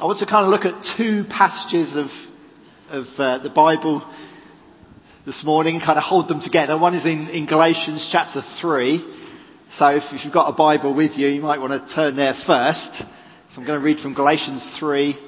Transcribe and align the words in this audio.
I 0.00 0.04
want 0.04 0.20
to 0.20 0.26
kind 0.26 0.46
of 0.46 0.52
look 0.52 0.64
at 0.64 0.94
two 0.96 1.24
passages 1.28 1.96
of, 1.96 2.06
of 2.88 3.06
uh, 3.18 3.42
the 3.42 3.50
Bible 3.50 4.08
this 5.26 5.42
morning, 5.44 5.80
kind 5.80 5.98
of 5.98 6.04
hold 6.04 6.28
them 6.28 6.40
together. 6.40 6.78
One 6.78 6.94
is 6.94 7.04
in, 7.04 7.26
in 7.30 7.46
Galatians 7.46 8.08
chapter 8.12 8.42
3. 8.60 8.98
So 9.72 9.86
if, 9.88 10.04
if 10.12 10.24
you've 10.24 10.32
got 10.32 10.46
a 10.50 10.52
Bible 10.52 10.94
with 10.94 11.18
you, 11.18 11.26
you 11.26 11.40
might 11.40 11.58
want 11.58 11.72
to 11.72 11.92
turn 11.92 12.14
there 12.14 12.34
first. 12.46 13.02
So 13.50 13.60
I'm 13.60 13.66
going 13.66 13.80
to 13.80 13.84
read 13.84 13.98
from 13.98 14.14
Galatians 14.14 14.76
3, 14.78 15.18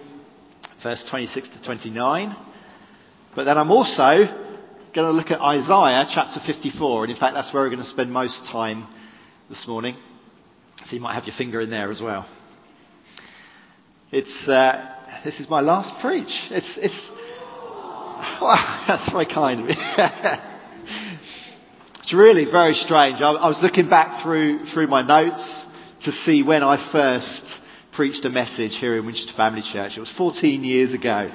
verse 0.85 1.05
26 1.11 1.49
to 1.49 1.63
29. 1.65 2.37
But 3.35 3.45
then 3.47 3.59
I'm 3.59 3.73
also 3.73 4.19
going 4.95 4.95
to 4.95 5.11
look 5.11 5.33
at 5.33 5.41
Isaiah 5.41 6.07
chapter 6.15 6.39
54. 6.47 7.07
And 7.07 7.13
in 7.13 7.19
fact, 7.19 7.35
that's 7.35 7.53
where 7.53 7.65
we're 7.65 7.71
going 7.71 7.83
to 7.83 7.91
spend 7.91 8.13
most 8.13 8.47
time 8.53 8.87
this 9.49 9.67
morning. 9.67 9.97
So 10.85 10.95
you 10.95 11.03
might 11.03 11.15
have 11.15 11.25
your 11.25 11.35
finger 11.37 11.61
in 11.61 11.71
there 11.71 11.91
as 11.91 12.01
well. 12.01 12.29
It's, 14.13 14.49
uh, 14.49 14.97
this 15.25 15.39
is 15.39 15.49
my 15.49 15.61
last 15.61 16.01
preach. 16.01 16.33
It's, 16.51 16.77
it's, 16.83 17.11
wow, 18.41 18.85
that's 18.89 19.09
very 19.13 19.27
kind 19.27 19.61
of 19.61 19.67
me. 19.67 19.77
it's 22.01 22.13
really 22.13 22.45
very 22.51 22.75
strange. 22.75 23.21
I, 23.21 23.31
I 23.31 23.47
was 23.47 23.61
looking 23.63 23.89
back 23.89 24.25
through, 24.25 24.67
through 24.75 24.89
my 24.89 25.03
notes 25.03 25.65
to 26.03 26.11
see 26.11 26.43
when 26.43 26.65
I 26.65 26.91
first 26.91 27.45
preached 27.93 28.25
a 28.25 28.31
message 28.31 28.79
here 28.81 28.99
in 28.99 29.07
Winchester 29.07 29.33
Family 29.37 29.63
Church. 29.63 29.93
It 29.97 30.01
was 30.01 30.13
14 30.19 30.65
years 30.65 30.93
ago. 30.93 31.31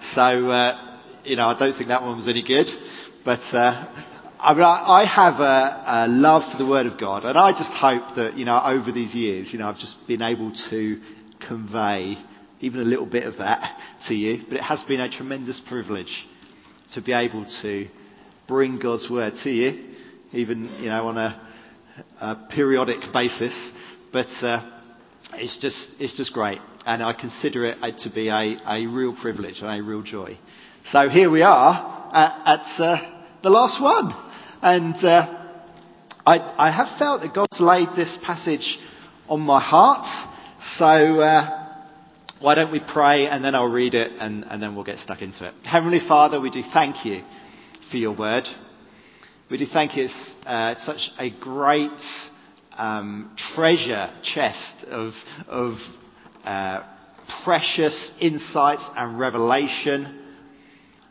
So, 0.00 0.22
uh, 0.22 0.98
you 1.24 1.36
know, 1.36 1.48
I 1.48 1.58
don't 1.58 1.74
think 1.74 1.88
that 1.88 2.00
one 2.00 2.16
was 2.16 2.26
any 2.26 2.42
good. 2.42 2.68
But, 3.22 3.40
uh, 3.52 3.84
I, 4.40 4.54
mean, 4.54 4.62
I, 4.62 5.04
have 5.04 5.40
a, 5.40 5.84
a 5.86 6.08
love 6.08 6.50
for 6.50 6.56
the 6.56 6.66
Word 6.66 6.86
of 6.86 6.98
God, 6.98 7.26
and 7.26 7.36
I 7.36 7.52
just 7.52 7.72
hope 7.72 8.16
that, 8.16 8.38
you 8.38 8.46
know, 8.46 8.58
over 8.64 8.92
these 8.92 9.14
years, 9.14 9.52
you 9.52 9.58
know, 9.58 9.68
I've 9.68 9.78
just 9.78 10.08
been 10.08 10.22
able 10.22 10.54
to 10.70 11.00
convey 11.46 12.16
even 12.60 12.80
a 12.80 12.84
little 12.84 13.06
bit 13.06 13.24
of 13.24 13.38
that 13.38 13.78
to 14.08 14.14
you, 14.14 14.42
but 14.48 14.58
it 14.58 14.62
has 14.62 14.82
been 14.84 15.00
a 15.00 15.10
tremendous 15.10 15.60
privilege 15.68 16.26
to 16.94 17.02
be 17.02 17.12
able 17.12 17.44
to 17.62 17.88
bring 18.48 18.78
God's 18.78 19.08
word 19.10 19.34
to 19.42 19.50
you, 19.50 19.94
even 20.32 20.76
you 20.80 20.88
know 20.88 21.08
on 21.08 21.18
a, 21.18 21.52
a 22.20 22.48
periodic 22.50 23.12
basis. 23.12 23.72
But 24.12 24.28
uh, 24.42 24.80
it's 25.34 25.58
just 25.58 25.90
it's 25.98 26.16
just 26.16 26.32
great, 26.32 26.58
and 26.86 27.02
I 27.02 27.12
consider 27.12 27.66
it 27.66 27.98
to 27.98 28.10
be 28.10 28.28
a, 28.28 28.56
a 28.66 28.86
real 28.86 29.14
privilege 29.20 29.60
and 29.60 29.68
a 29.68 29.82
real 29.82 30.02
joy. 30.02 30.38
So 30.86 31.08
here 31.08 31.30
we 31.30 31.42
are 31.42 32.10
at, 32.14 32.60
at 32.60 32.80
uh, 32.82 33.22
the 33.42 33.50
last 33.50 33.82
one, 33.82 34.14
and 34.62 34.94
uh, 35.04 35.44
I, 36.26 36.68
I 36.68 36.70
have 36.70 36.98
felt 36.98 37.22
that 37.22 37.34
God's 37.34 37.60
laid 37.60 37.88
this 37.96 38.18
passage 38.24 38.78
on 39.28 39.40
my 39.40 39.60
heart. 39.60 40.06
So, 40.64 40.86
uh, 40.86 41.68
why 42.40 42.54
don't 42.54 42.72
we 42.72 42.80
pray 42.80 43.26
and 43.26 43.44
then 43.44 43.54
I'll 43.54 43.70
read 43.70 43.92
it 43.92 44.12
and, 44.18 44.44
and 44.44 44.62
then 44.62 44.74
we'll 44.74 44.84
get 44.84 44.98
stuck 44.98 45.20
into 45.20 45.46
it. 45.46 45.52
Heavenly 45.62 46.00
Father, 46.00 46.40
we 46.40 46.48
do 46.48 46.62
thank 46.72 47.04
you 47.04 47.22
for 47.90 47.98
your 47.98 48.16
word. 48.16 48.44
We 49.50 49.58
do 49.58 49.66
thank 49.66 49.94
you. 49.94 50.04
It's 50.04 50.36
uh, 50.46 50.74
such 50.78 51.10
a 51.18 51.28
great 51.28 51.90
um, 52.78 53.36
treasure 53.54 54.10
chest 54.22 54.84
of, 54.84 55.12
of 55.48 55.74
uh, 56.44 56.82
precious 57.44 58.10
insights 58.18 58.88
and 58.96 59.18
revelation 59.18 60.18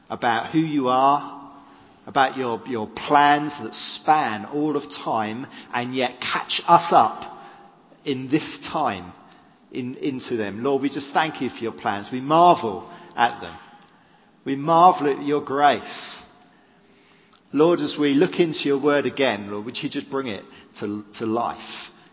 about 0.10 0.52
who 0.52 0.60
you 0.60 0.88
are, 0.88 1.54
about 2.08 2.38
your, 2.38 2.60
your 2.68 2.88
plans 2.88 3.56
that 3.62 3.76
span 3.76 4.46
all 4.46 4.76
of 4.76 4.84
time 4.90 5.46
and 5.76 5.94
yet 5.94 6.20
catch 6.20 6.60
us 6.68 6.88
up 6.92 7.38
in 8.04 8.30
this 8.32 8.68
time 8.72 9.14
in, 9.74 9.96
into 9.96 10.38
them. 10.38 10.64
Lord, 10.64 10.82
we 10.82 10.90
just 10.90 11.14
thank 11.14 11.42
you 11.42 11.50
for 11.50 11.58
your 11.58 11.72
plans. 11.72 12.10
We 12.12 12.22
marvel 12.22 12.90
at 13.16 13.42
them. 13.42 13.58
We 14.46 14.56
marvel 14.56 15.12
at 15.12 15.26
your 15.26 15.44
grace. 15.44 16.24
Lord, 17.52 17.80
as 17.80 17.96
we 18.00 18.14
look 18.14 18.40
into 18.40 18.62
your 18.64 18.82
word 18.82 19.06
again, 19.06 19.52
Lord, 19.52 19.66
would 19.66 19.78
you 19.78 19.90
just 19.90 20.10
bring 20.10 20.28
it 20.28 20.44
to, 20.80 21.04
to 21.20 21.26
life 21.26 21.60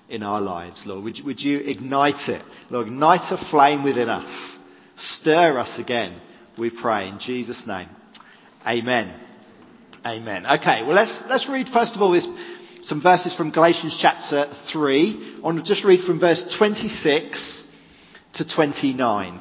in 0.09 0.23
our 0.23 0.41
lives, 0.41 0.83
Lord? 0.87 1.05
Would 1.05 1.25
would 1.25 1.41
you 1.41 1.59
ignite 1.59 2.29
it? 2.29 2.43
Lord, 2.69 2.89
ignite 2.89 3.33
a 3.33 3.51
flame 3.51 3.83
within 3.83 4.09
us. 4.09 4.59
Stir 4.97 5.59
us 5.59 5.79
again, 5.79 6.21
we 6.59 6.71
pray, 6.71 7.09
in 7.09 7.19
Jesus' 7.19 7.65
name. 7.67 7.89
Amen. 8.67 9.19
Amen. 10.05 10.47
Okay, 10.47 10.83
well 10.83 10.95
let's, 10.95 11.23
let's 11.29 11.49
read 11.49 11.69
first 11.73 11.95
of 11.95 12.03
all 12.03 12.13
this 12.13 12.29
some 12.83 13.03
verses 13.03 13.34
from 13.34 13.51
Galatians 13.51 13.99
chapter 14.01 14.51
3. 14.73 15.37
I 15.39 15.41
want 15.41 15.59
to 15.59 15.65
just 15.65 15.84
read 15.84 16.01
from 16.01 16.19
verse 16.21 16.43
26 16.59 17.59
to 18.35 18.55
29. 18.55 19.41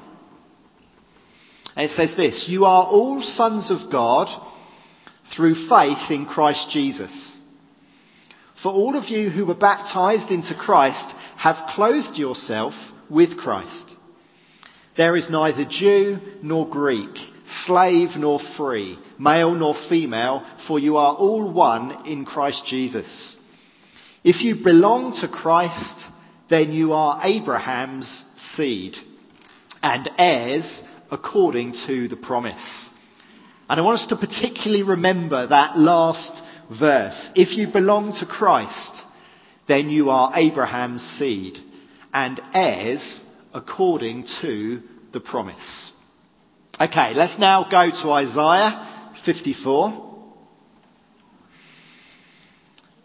And 1.75 1.85
it 1.85 1.93
says 1.93 2.13
this, 2.15 2.45
You 2.49 2.65
are 2.65 2.85
all 2.85 3.21
sons 3.21 3.71
of 3.71 3.91
God 3.91 4.27
through 5.35 5.67
faith 5.67 6.09
in 6.09 6.25
Christ 6.25 6.69
Jesus. 6.71 7.37
For 8.61 8.71
all 8.71 8.97
of 8.97 9.09
you 9.09 9.29
who 9.29 9.45
were 9.45 9.55
baptized 9.55 10.31
into 10.31 10.53
Christ 10.53 11.13
have 11.37 11.69
clothed 11.75 12.17
yourself 12.17 12.73
with 13.09 13.37
Christ. 13.37 13.95
There 14.97 15.15
is 15.15 15.29
neither 15.29 15.63
Jew 15.63 16.17
nor 16.43 16.67
Greek, 16.67 17.15
slave 17.45 18.09
nor 18.17 18.39
free, 18.57 18.99
male 19.17 19.53
nor 19.53 19.75
female, 19.87 20.45
for 20.67 20.77
you 20.77 20.97
are 20.97 21.15
all 21.15 21.49
one 21.49 22.05
in 22.05 22.25
Christ 22.25 22.65
Jesus. 22.67 23.37
If 24.25 24.43
you 24.43 24.61
belong 24.61 25.17
to 25.21 25.29
Christ, 25.29 26.05
then 26.49 26.71
you 26.71 26.93
are 26.93 27.19
Abraham's 27.23 28.25
seed 28.55 28.95
and 29.83 30.09
heirs 30.17 30.83
according 31.11 31.73
to 31.87 32.07
the 32.07 32.15
promise. 32.15 32.89
And 33.69 33.79
I 33.79 33.83
want 33.83 34.01
us 34.01 34.07
to 34.07 34.15
particularly 34.15 34.83
remember 34.83 35.47
that 35.47 35.77
last 35.77 36.41
verse. 36.79 37.29
If 37.35 37.57
you 37.57 37.67
belong 37.71 38.13
to 38.19 38.25
Christ, 38.25 39.01
then 39.67 39.89
you 39.89 40.09
are 40.09 40.31
Abraham's 40.35 41.03
seed 41.03 41.59
and 42.11 42.41
heirs 42.53 43.21
according 43.53 44.25
to 44.41 44.81
the 45.13 45.19
promise. 45.19 45.91
Okay, 46.81 47.13
let's 47.13 47.37
now 47.37 47.67
go 47.69 47.91
to 47.91 48.11
Isaiah 48.11 49.13
54, 49.25 50.07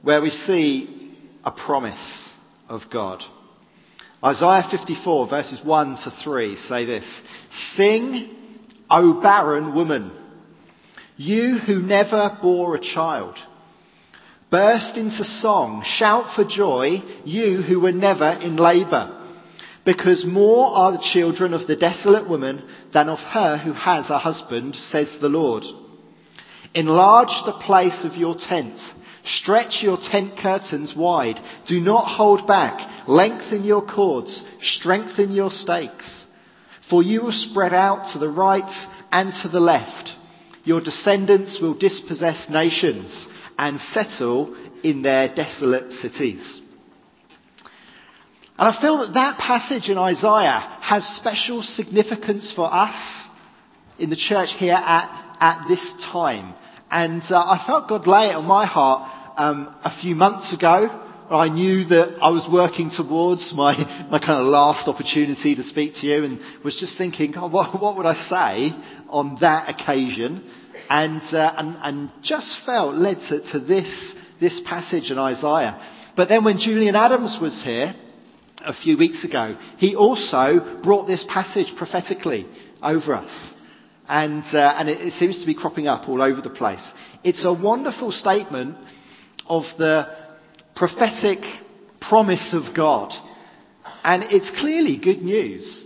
where 0.03 0.23
we 0.23 0.31
see 0.31 1.13
a 1.45 1.51
promise 1.51 2.31
of 2.69 2.83
God. 2.91 3.23
Isaiah 4.25 4.67
54 4.71 5.29
verses 5.29 5.61
1 5.63 5.97
to 6.05 6.11
3 6.23 6.57
say 6.57 6.87
this, 6.87 7.23
Sing, 7.51 8.35
O 8.91 9.21
barren 9.21 9.75
woman, 9.75 10.13
you 11.17 11.59
who 11.59 11.83
never 11.83 12.39
bore 12.41 12.75
a 12.75 12.81
child. 12.81 13.37
Burst 14.51 14.97
into 14.97 15.25
song, 15.25 15.83
shout 15.85 16.35
for 16.35 16.45
joy, 16.45 16.99
you 17.25 17.61
who 17.61 17.81
were 17.81 17.93
never 17.93 18.31
in 18.31 18.57
labour 18.57 19.21
because 19.85 20.25
more 20.27 20.69
are 20.69 20.93
the 20.93 21.11
children 21.13 21.53
of 21.53 21.67
the 21.67 21.77
desolate 21.77 22.29
woman 22.29 22.67
than 22.93 23.09
of 23.09 23.19
her 23.19 23.59
who 23.59 23.73
has 23.73 24.11
a 24.11 24.19
husband, 24.19 24.75
says 24.75 25.15
the 25.21 25.29
Lord. 25.29 25.65
Enlarge 26.75 27.33
the 27.45 27.61
place 27.65 28.05
of 28.05 28.17
your 28.17 28.35
tent. 28.39 28.79
Stretch 29.25 29.83
your 29.83 29.99
tent 30.01 30.39
curtains 30.39 30.95
wide. 30.97 31.39
Do 31.67 31.81
not 31.81 32.17
hold 32.17 32.47
back. 32.47 32.94
Lengthen 33.07 33.65
your 33.65 33.83
cords. 33.83 34.45
Strengthen 34.61 35.33
your 35.33 35.51
stakes. 35.51 36.27
For 36.89 37.03
you 37.03 37.23
will 37.23 37.33
spread 37.33 37.73
out 37.73 38.13
to 38.13 38.19
the 38.19 38.29
right 38.29 38.71
and 39.11 39.33
to 39.43 39.49
the 39.49 39.61
left. 39.61 40.11
Your 40.65 40.81
descendants 40.81 41.59
will 41.61 41.75
dispossess 41.75 42.49
nations 42.49 43.29
and 43.59 43.81
settle 43.81 44.57
in 44.83 45.03
their 45.03 45.35
desolate 45.35 45.93
cities. 45.93 46.61
And 48.57 48.69
I 48.69 48.81
feel 48.81 48.99
that 48.99 49.15
that 49.15 49.39
passage 49.39 49.89
in 49.89 49.99
Isaiah 49.99 50.79
has 50.81 51.05
special 51.05 51.63
significance 51.63 52.53
for 52.55 52.73
us 52.73 53.29
in 53.99 54.11
the 54.11 54.17
church 54.17 54.51
here 54.57 54.75
at, 54.75 55.37
at 55.41 55.67
this 55.69 55.93
time. 56.13 56.55
And 56.91 57.23
uh, 57.31 57.39
I 57.39 57.65
felt 57.67 57.89
God 57.89 58.07
lay 58.07 58.29
it 58.29 58.37
on 58.37 58.45
my 58.45 58.67
heart 58.67 59.11
um, 59.37 59.75
a 59.83 60.01
few 60.01 60.15
months 60.15 60.55
ago. 60.55 61.04
I 61.31 61.49
knew 61.49 61.85
that 61.87 62.19
I 62.21 62.31
was 62.31 62.47
working 62.53 62.91
towards 62.95 63.55
my, 63.55 63.75
my 64.11 64.19
kind 64.19 64.43
of 64.43 64.47
last 64.47 64.87
opportunity 64.89 65.55
to 65.55 65.63
speak 65.63 65.95
to 65.95 66.07
you 66.07 66.25
and 66.25 66.41
was 66.63 66.79
just 66.79 66.99
thinking, 66.99 67.35
oh, 67.37 67.49
what, 67.49 67.81
what 67.81 67.97
would 67.97 68.07
I 68.07 68.15
say 68.15 68.73
on 69.09 69.39
that 69.41 69.71
occasion? 69.71 70.45
And, 70.91 71.23
uh, 71.33 71.55
and, 71.57 71.77
and 71.81 72.13
just 72.23 72.59
felt 72.67 72.95
led 72.95 73.21
to, 73.29 73.41
to 73.53 73.59
this, 73.61 74.15
this 74.39 74.61
passage 74.67 75.11
in 75.11 75.19
Isaiah. 75.19 75.81
But 76.15 76.29
then 76.29 76.45
when 76.45 76.59
Julian 76.59 76.95
Adams 76.95 77.39
was 77.41 77.63
here, 77.63 77.95
a 78.65 78.73
few 78.73 78.97
weeks 78.97 79.25
ago, 79.25 79.57
he 79.79 79.97
also 79.97 80.81
brought 80.83 81.07
this 81.07 81.25
passage 81.29 81.73
prophetically 81.77 82.47
over 82.83 83.15
us. 83.15 83.55
And, 84.09 84.45
uh, 84.53 84.75
and 84.79 84.89
it, 84.89 85.01
it 85.01 85.13
seems 85.15 85.41
to 85.41 85.47
be 85.47 85.55
cropping 85.55 85.87
up 85.87 86.09
all 86.09 86.21
over 86.21 86.41
the 86.41 86.51
place. 86.51 86.87
It's 87.23 87.45
a 87.45 87.53
wonderful 87.53 88.13
statement 88.13 88.77
of 89.47 89.65
the 89.79 90.24
prophetic 90.75 91.39
promise 92.01 92.55
of 92.55 92.75
God. 92.75 93.13
And 94.03 94.25
it's 94.31 94.51
clearly 94.59 94.99
good 94.99 95.23
news. 95.23 95.85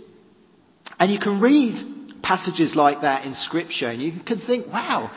And 0.99 1.11
you 1.11 1.19
can 1.19 1.39
read 1.39 2.21
passages 2.21 2.75
like 2.75 3.01
that 3.01 3.25
in 3.25 3.33
scripture 3.33 3.87
and 3.87 4.01
you 4.01 4.11
can 4.25 4.39
think, 4.39 4.67
wow, 4.67 5.09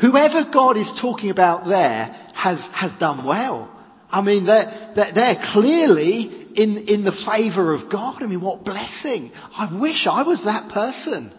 whoever 0.00 0.44
God 0.52 0.76
is 0.76 0.92
talking 1.00 1.30
about 1.30 1.66
there 1.66 2.06
has, 2.34 2.68
has 2.74 2.92
done 3.00 3.26
well. 3.26 3.70
I 4.10 4.20
mean, 4.20 4.46
they're, 4.46 4.92
they're, 4.94 5.42
clearly 5.52 6.46
in, 6.54 6.84
in 6.86 7.04
the 7.04 7.24
favour 7.26 7.72
of 7.72 7.90
God. 7.90 8.22
I 8.22 8.26
mean, 8.26 8.40
what 8.40 8.64
blessing. 8.64 9.32
I 9.34 9.76
wish 9.80 10.06
I 10.08 10.22
was 10.22 10.44
that 10.44 10.70
person. 10.70 11.32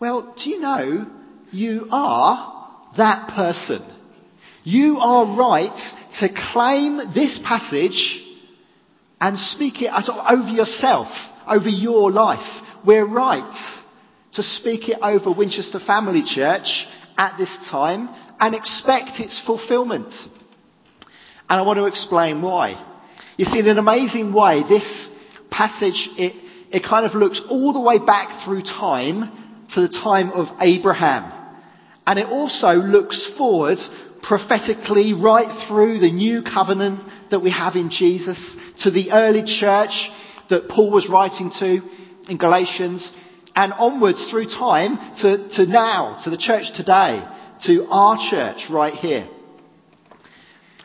Well, 0.00 0.34
do 0.42 0.48
you 0.48 0.60
know 0.60 1.06
you 1.50 1.88
are 1.90 2.90
that 2.96 3.34
person? 3.34 3.82
You 4.64 4.98
are 4.98 5.36
right 5.36 5.78
to 6.20 6.28
claim 6.52 7.12
this 7.14 7.40
passage 7.44 8.22
and 9.20 9.38
speak 9.38 9.82
it 9.82 9.90
over 9.90 10.48
yourself, 10.48 11.08
over 11.46 11.68
your 11.68 12.10
life. 12.10 12.62
We're 12.84 13.06
right 13.06 13.54
to 14.34 14.42
speak 14.42 14.88
it 14.88 14.98
over 15.02 15.32
Winchester 15.32 15.80
Family 15.80 16.22
Church 16.24 16.86
at 17.16 17.36
this 17.38 17.68
time 17.70 18.08
and 18.38 18.54
expect 18.54 19.20
its 19.20 19.42
fulfillment. 19.44 20.12
And 21.48 21.60
I 21.60 21.62
want 21.62 21.78
to 21.78 21.86
explain 21.86 22.42
why. 22.42 22.84
You 23.36 23.44
see, 23.44 23.58
in 23.58 23.66
an 23.66 23.78
amazing 23.78 24.32
way, 24.32 24.62
this 24.68 25.08
passage, 25.50 26.08
it, 26.16 26.34
it 26.70 26.84
kind 26.84 27.06
of 27.06 27.14
looks 27.14 27.40
all 27.48 27.72
the 27.72 27.80
way 27.80 27.98
back 27.98 28.44
through 28.44 28.62
time 28.62 29.66
to 29.74 29.80
the 29.80 29.88
time 29.88 30.30
of 30.30 30.46
Abraham. 30.60 31.32
And 32.06 32.18
it 32.18 32.26
also 32.26 32.74
looks 32.74 33.30
forward 33.36 33.78
prophetically 34.22 35.14
right 35.14 35.66
through 35.68 35.98
the 36.00 36.12
new 36.12 36.42
covenant 36.42 37.00
that 37.30 37.40
we 37.40 37.50
have 37.50 37.76
in 37.76 37.90
Jesus 37.90 38.56
to 38.80 38.90
the 38.90 39.12
early 39.12 39.44
church 39.44 40.10
that 40.50 40.68
Paul 40.68 40.90
was 40.90 41.08
writing 41.08 41.50
to 41.58 41.80
in 42.28 42.36
Galatians 42.36 43.12
and 43.54 43.72
onwards 43.72 44.30
through 44.30 44.46
time 44.46 44.98
to, 45.20 45.48
to 45.56 45.66
now, 45.66 46.20
to 46.24 46.30
the 46.30 46.36
church 46.36 46.72
today, 46.74 47.24
to 47.64 47.86
our 47.90 48.18
church 48.30 48.70
right 48.70 48.94
here. 48.94 49.28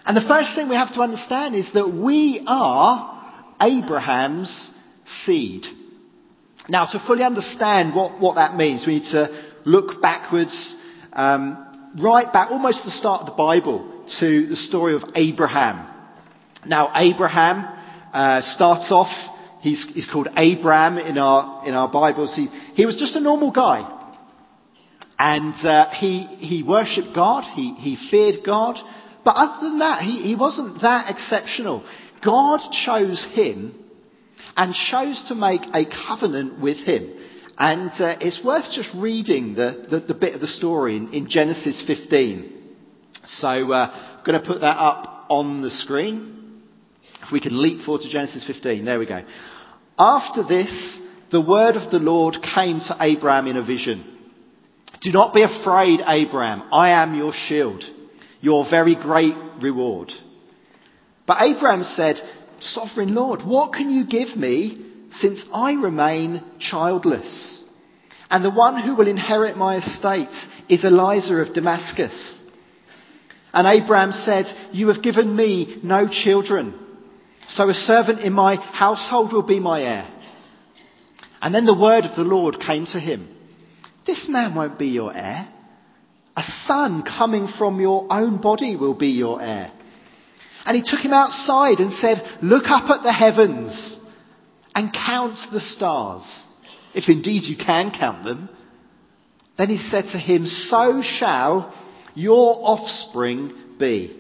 And 0.06 0.18
the 0.18 0.28
first 0.28 0.56
thing 0.56 0.70
we 0.70 0.76
have 0.76 0.94
to 0.94 1.02
understand 1.02 1.56
is 1.56 1.72
that 1.74 1.88
we 1.88 2.44
are 2.48 3.56
Abraham's 3.62 4.74
seed. 5.06 5.66
Now, 6.68 6.86
to 6.86 7.00
fully 7.06 7.24
understand 7.24 7.96
what, 7.96 8.20
what 8.20 8.36
that 8.36 8.56
means, 8.56 8.86
we 8.88 8.96
need 8.96 9.12
to 9.12 9.30
look 9.66 10.02
backwards, 10.02 10.76
um, 11.14 11.73
right 12.00 12.32
back, 12.32 12.52
almost 12.52 12.82
to 12.84 12.86
the 12.86 12.92
start 12.92 13.22
of 13.22 13.28
the 13.28 13.34
Bible, 13.34 14.06
to 14.20 14.48
the 14.48 14.56
story 14.56 14.96
of 14.96 15.04
Abraham. 15.16 15.88
Now, 16.66 16.92
Abraham 16.96 17.66
uh, 18.14 18.42
starts 18.42 18.92
off, 18.92 19.12
he's, 19.62 19.86
he's 19.94 20.10
called 20.10 20.28
Abram 20.28 20.98
in 20.98 21.18
our, 21.18 21.68
in 21.68 21.74
our 21.74 21.92
Bibles. 21.92 22.36
He, 22.36 22.48
he 22.76 22.86
was 22.86 22.96
just 22.96 23.16
a 23.16 23.20
normal 23.20 23.52
guy. 23.52 23.90
And 25.20 25.54
uh, 25.66 25.90
he, 25.92 26.24
he 26.24 26.64
worshipped 26.64 27.14
God, 27.14 27.44
he, 27.54 27.74
he 27.76 27.98
feared 28.10 28.44
God, 28.46 28.78
but 29.24 29.36
other 29.36 29.70
than 29.70 29.80
that, 29.80 30.02
he, 30.02 30.22
he 30.22 30.36
wasn't 30.36 30.82
that 30.82 31.10
exceptional. 31.10 31.86
God 32.24 32.60
chose 32.86 33.26
him 33.34 33.74
and 34.56 34.74
chose 34.74 35.24
to 35.30 35.36
make 35.36 35.62
a 35.74 35.86
covenant 36.08 36.60
with 36.60 36.78
him. 36.78 37.14
And 37.58 37.92
uh, 38.00 38.18
it's 38.20 38.44
worth 38.44 38.72
just 38.72 38.90
reading 38.96 39.54
the, 39.54 39.86
the, 39.90 40.00
the, 40.00 40.14
bit 40.14 40.34
of 40.34 40.42
the 40.42 40.48
story 40.48 40.98
in, 40.98 41.14
in 41.14 41.30
Genesis 41.30 41.84
15. 41.86 42.62
So 43.26 43.48
uh, 43.48 43.90
I'm 44.18 44.26
going 44.26 44.42
to 44.42 44.46
put 44.46 44.62
that 44.62 44.78
up 44.78 45.28
on 45.30 45.62
the 45.62 45.70
screen. 45.70 46.62
If 47.22 47.32
we 47.32 47.40
can 47.40 47.62
leap 47.62 47.86
forward 47.86 48.02
to 48.02 48.10
Genesis 48.10 48.46
15. 48.46 48.86
There 48.86 49.00
we 49.00 49.06
go. 49.06 49.24
After 49.98 50.44
this, 50.44 51.00
the 51.32 51.42
word 51.42 51.76
of 51.76 51.92
the 51.92 52.00
Lord 52.00 52.38
came 52.56 52.80
to 52.80 52.98
Abraham 53.00 53.48
in 53.48 53.58
a 53.58 53.64
vision. 53.64 54.10
Do 55.02 55.12
not 55.12 55.34
be 55.34 55.44
afraid, 55.44 56.02
Abraham. 56.08 56.64
I 56.72 56.90
am 57.02 57.16
your 57.16 57.34
shield 57.34 57.84
your 58.44 58.70
very 58.70 58.96
great 58.96 59.36
reward. 59.62 60.12
But 61.26 61.42
Abraham 61.42 61.86
said, 61.86 62.18
Sovereign 62.60 63.16
Lord, 63.16 63.42
what 63.42 63.72
can 63.72 63.90
you 63.90 64.06
give 64.06 64.36
me 64.36 64.86
since 65.14 65.46
I 65.54 65.74
remain 65.74 66.44
childless? 66.60 67.64
And 68.30 68.44
the 68.44 68.52
one 68.52 68.82
who 68.82 68.96
will 68.96 69.08
inherit 69.08 69.58
my 69.58 69.78
estate 69.78 70.36
is 70.70 70.84
Eliezer 70.84 71.42
of 71.42 71.54
Damascus. 71.54 72.42
And 73.54 73.68
Abraham 73.68 74.12
said, 74.12 74.46
You 74.72 74.88
have 74.88 75.04
given 75.04 75.36
me 75.36 75.80
no 75.84 76.08
children, 76.08 76.74
so 77.48 77.70
a 77.70 77.74
servant 77.74 78.20
in 78.22 78.34
my 78.34 78.56
household 78.56 79.32
will 79.32 79.46
be 79.46 79.60
my 79.60 79.82
heir. 79.82 80.10
And 81.42 81.54
then 81.54 81.66
the 81.66 81.80
word 81.80 82.06
of 82.06 82.16
the 82.16 82.24
Lord 82.24 82.60
came 82.60 82.86
to 82.88 83.00
him. 83.00 83.30
This 84.08 84.28
man 84.28 84.56
won't 84.56 84.80
be 84.80 84.88
your 84.88 85.16
heir. 85.16 85.48
A 86.36 86.44
son 86.44 87.04
coming 87.04 87.48
from 87.48 87.80
your 87.80 88.08
own 88.12 88.42
body 88.42 88.76
will 88.76 88.96
be 88.96 89.10
your 89.10 89.42
heir. 89.42 89.72
And 90.66 90.76
he 90.76 90.82
took 90.84 91.06
him 91.06 91.14
outside 91.14 91.80
and 91.80 91.92
said, 91.94 92.40
Look 92.42 92.64
up 92.66 92.90
at 92.90 93.04
the 93.04 93.14
heavens 93.14 94.00
and 94.76 94.94
count 94.94 95.38
the 95.52 95.62
stars, 95.62 96.48
if 96.94 97.10
indeed 97.10 97.44
you 97.44 97.58
can 97.58 97.92
count 97.92 98.24
them. 98.24 98.50
Then 99.58 99.70
he 99.70 99.78
said 99.78 100.06
to 100.12 100.18
him, 100.18 100.48
So 100.48 101.02
shall 101.04 101.74
your 102.16 102.58
offspring 102.62 103.54
be. 103.78 104.20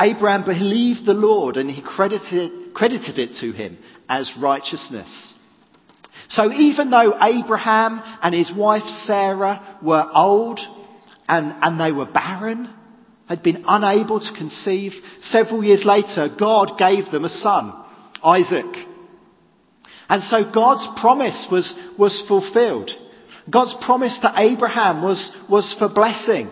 Abraham 0.00 0.44
believed 0.44 1.04
the 1.06 1.14
Lord 1.14 1.56
and 1.56 1.70
he 1.70 1.82
credited, 1.82 2.72
credited 2.74 3.18
it 3.18 3.36
to 3.40 3.52
him 3.52 3.78
as 4.08 4.32
righteousness. 4.40 5.34
So 6.28 6.52
even 6.52 6.90
though 6.90 7.16
Abraham 7.20 8.00
and 8.22 8.34
his 8.34 8.52
wife 8.54 8.84
Sarah 8.84 9.78
were 9.82 10.08
old, 10.12 10.60
and, 11.28 11.54
and 11.62 11.80
they 11.80 11.92
were 11.92 12.06
barren, 12.06 12.70
had 13.28 13.42
been 13.42 13.64
unable 13.68 14.20
to 14.20 14.32
conceive. 14.36 14.92
Several 15.20 15.62
years 15.62 15.84
later, 15.84 16.28
God 16.38 16.78
gave 16.78 17.10
them 17.10 17.24
a 17.24 17.28
son, 17.28 17.74
Isaac. 18.24 18.87
And 20.08 20.22
so 20.22 20.50
God's 20.50 20.86
promise 21.00 21.46
was, 21.50 21.74
was 21.98 22.24
fulfilled. 22.26 22.90
God's 23.50 23.74
promise 23.84 24.18
to 24.20 24.32
Abraham 24.34 25.02
was, 25.02 25.30
was 25.48 25.74
for 25.78 25.88
blessing. 25.88 26.48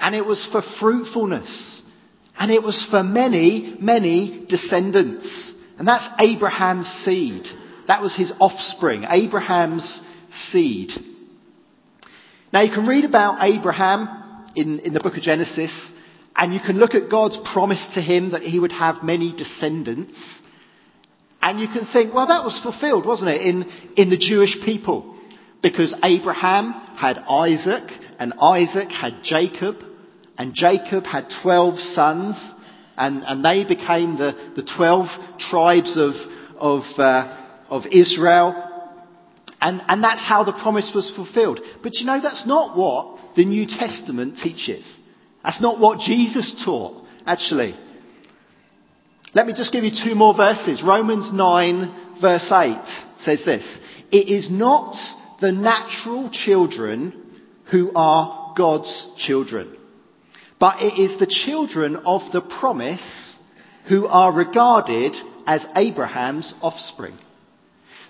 And 0.00 0.14
it 0.14 0.24
was 0.24 0.46
for 0.50 0.62
fruitfulness. 0.80 1.82
And 2.38 2.50
it 2.50 2.62
was 2.62 2.86
for 2.90 3.02
many, 3.02 3.76
many 3.80 4.44
descendants. 4.48 5.52
And 5.78 5.86
that's 5.86 6.08
Abraham's 6.18 6.88
seed. 6.88 7.46
That 7.86 8.02
was 8.02 8.16
his 8.16 8.32
offspring, 8.40 9.04
Abraham's 9.08 10.00
seed. 10.30 10.90
Now 12.52 12.62
you 12.62 12.72
can 12.72 12.86
read 12.86 13.04
about 13.04 13.38
Abraham 13.42 14.44
in, 14.54 14.78
in 14.80 14.94
the 14.94 15.00
book 15.00 15.16
of 15.16 15.22
Genesis, 15.22 15.90
and 16.36 16.54
you 16.54 16.60
can 16.60 16.78
look 16.78 16.94
at 16.94 17.10
God's 17.10 17.38
promise 17.52 17.94
to 17.94 18.00
him 18.00 18.30
that 18.30 18.42
he 18.42 18.58
would 18.58 18.72
have 18.72 19.02
many 19.02 19.34
descendants. 19.36 20.40
And 21.44 21.60
you 21.60 21.68
can 21.68 21.84
think, 21.84 22.14
well, 22.14 22.28
that 22.28 22.42
was 22.42 22.58
fulfilled, 22.62 23.04
wasn't 23.04 23.30
it, 23.30 23.42
in, 23.42 23.70
in 23.98 24.08
the 24.08 24.16
Jewish 24.16 24.56
people? 24.64 25.14
Because 25.62 25.94
Abraham 26.02 26.72
had 26.96 27.18
Isaac, 27.18 27.82
and 28.18 28.32
Isaac 28.40 28.88
had 28.88 29.22
Jacob, 29.22 29.76
and 30.38 30.54
Jacob 30.54 31.04
had 31.04 31.26
12 31.42 31.80
sons, 31.80 32.54
and, 32.96 33.22
and 33.24 33.44
they 33.44 33.62
became 33.62 34.16
the, 34.16 34.32
the 34.56 34.66
12 34.74 35.06
tribes 35.38 35.98
of, 35.98 36.14
of, 36.56 36.82
uh, 36.96 37.46
of 37.68 37.82
Israel. 37.92 38.54
And, 39.60 39.82
and 39.86 40.02
that's 40.02 40.24
how 40.24 40.44
the 40.44 40.52
promise 40.52 40.92
was 40.94 41.12
fulfilled. 41.14 41.60
But 41.82 41.92
you 41.96 42.06
know, 42.06 42.22
that's 42.22 42.46
not 42.46 42.74
what 42.74 43.18
the 43.36 43.44
New 43.44 43.66
Testament 43.66 44.38
teaches. 44.38 44.96
That's 45.42 45.60
not 45.60 45.78
what 45.78 45.98
Jesus 46.00 46.64
taught, 46.64 47.04
actually. 47.26 47.78
Let 49.34 49.48
me 49.48 49.52
just 49.52 49.72
give 49.72 49.82
you 49.82 49.90
two 49.90 50.14
more 50.14 50.32
verses. 50.32 50.82
Romans 50.84 51.32
9 51.32 52.18
verse 52.20 52.52
8 52.52 52.78
says 53.18 53.44
this. 53.44 53.78
It 54.12 54.28
is 54.28 54.48
not 54.48 54.94
the 55.40 55.50
natural 55.50 56.30
children 56.30 57.42
who 57.72 57.90
are 57.96 58.54
God's 58.56 59.12
children, 59.18 59.76
but 60.60 60.80
it 60.80 61.00
is 61.00 61.18
the 61.18 61.26
children 61.26 61.96
of 61.96 62.22
the 62.32 62.42
promise 62.42 63.36
who 63.88 64.06
are 64.06 64.32
regarded 64.32 65.16
as 65.48 65.66
Abraham's 65.74 66.54
offspring. 66.62 67.18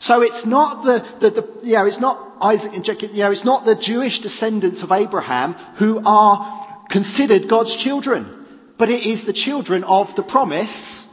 So 0.00 0.20
it's 0.20 0.44
not 0.44 0.84
the, 0.84 1.20
the, 1.20 1.40
the, 1.40 1.66
you 1.66 1.74
know, 1.74 1.86
it's 1.86 2.00
not 2.00 2.36
Isaac 2.42 2.72
and 2.74 2.84
Jacob, 2.84 3.12
you 3.12 3.20
know, 3.20 3.30
it's 3.30 3.46
not 3.46 3.64
the 3.64 3.80
Jewish 3.80 4.20
descendants 4.20 4.82
of 4.82 4.92
Abraham 4.92 5.54
who 5.78 6.02
are 6.04 6.84
considered 6.90 7.48
God's 7.48 7.82
children, 7.82 8.46
but 8.78 8.90
it 8.90 9.08
is 9.08 9.24
the 9.24 9.32
children 9.32 9.84
of 9.84 10.08
the 10.16 10.22
promise 10.22 11.06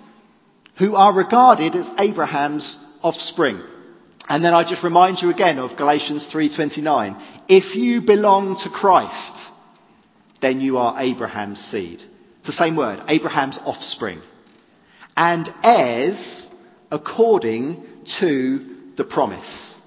who 0.82 0.96
are 0.96 1.14
regarded 1.14 1.76
as 1.76 1.88
Abraham's 2.00 2.76
offspring. 3.04 3.62
And 4.28 4.44
then 4.44 4.56
I 4.56 4.68
just 4.68 4.84
remind 4.84 5.22
you 5.22 5.30
again 5.30 5.60
of 5.60 5.78
Galatians 5.78 6.26
3:29. 6.34 7.16
If 7.48 7.76
you 7.76 8.02
belong 8.02 8.58
to 8.64 8.70
Christ, 8.70 9.34
then 10.42 10.60
you 10.60 10.80
are 10.80 11.00
Abraham's 11.00 11.60
seed. 11.60 12.02
It's 12.40 12.48
the 12.48 12.64
same 12.64 12.76
word, 12.76 13.04
Abraham's 13.08 13.60
offspring. 13.64 14.22
And 15.16 15.54
heirs 15.64 16.48
according 16.90 17.84
to 18.20 18.66
the 18.98 19.04
promise. 19.04 19.80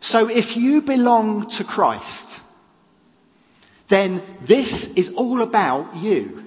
So 0.00 0.26
if 0.28 0.56
you 0.56 0.82
belong 0.82 1.50
to 1.58 1.62
Christ, 1.62 2.40
then 3.88 4.22
this 4.48 4.88
is 4.96 5.10
all 5.14 5.40
about 5.40 5.94
you. 5.94 6.42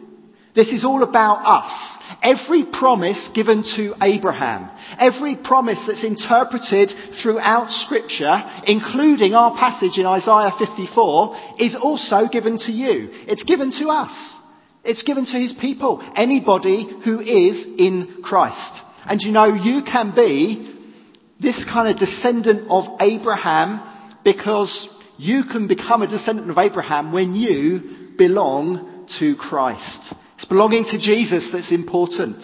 This 0.53 0.73
is 0.73 0.83
all 0.83 1.03
about 1.03 1.45
us. 1.45 1.97
Every 2.21 2.65
promise 2.65 3.29
given 3.33 3.63
to 3.75 3.93
Abraham, 4.01 4.69
every 4.99 5.35
promise 5.35 5.81
that's 5.85 6.03
interpreted 6.03 6.91
throughout 7.21 7.71
scripture, 7.71 8.43
including 8.65 9.33
our 9.33 9.55
passage 9.55 9.97
in 9.97 10.05
Isaiah 10.05 10.51
54, 10.57 11.35
is 11.59 11.75
also 11.75 12.27
given 12.27 12.57
to 12.59 12.71
you. 12.71 13.09
It's 13.27 13.43
given 13.43 13.71
to 13.79 13.89
us. 13.89 14.35
It's 14.83 15.03
given 15.03 15.25
to 15.25 15.37
his 15.37 15.53
people. 15.53 16.01
Anybody 16.15 16.87
who 17.03 17.19
is 17.19 17.65
in 17.77 18.21
Christ. 18.23 18.81
And 19.05 19.21
you 19.21 19.31
know, 19.31 19.53
you 19.53 19.83
can 19.83 20.15
be 20.15 20.75
this 21.39 21.65
kind 21.65 21.87
of 21.87 21.99
descendant 21.99 22.67
of 22.69 22.85
Abraham 22.99 23.81
because 24.23 24.89
you 25.17 25.43
can 25.43 25.67
become 25.67 26.01
a 26.01 26.07
descendant 26.07 26.49
of 26.49 26.57
Abraham 26.57 27.11
when 27.11 27.35
you 27.35 28.15
belong 28.17 29.07
to 29.19 29.35
Christ. 29.35 30.13
It's 30.37 30.45
belonging 30.45 30.85
to 30.85 30.99
Jesus 30.99 31.49
that's 31.51 31.71
important. 31.71 32.43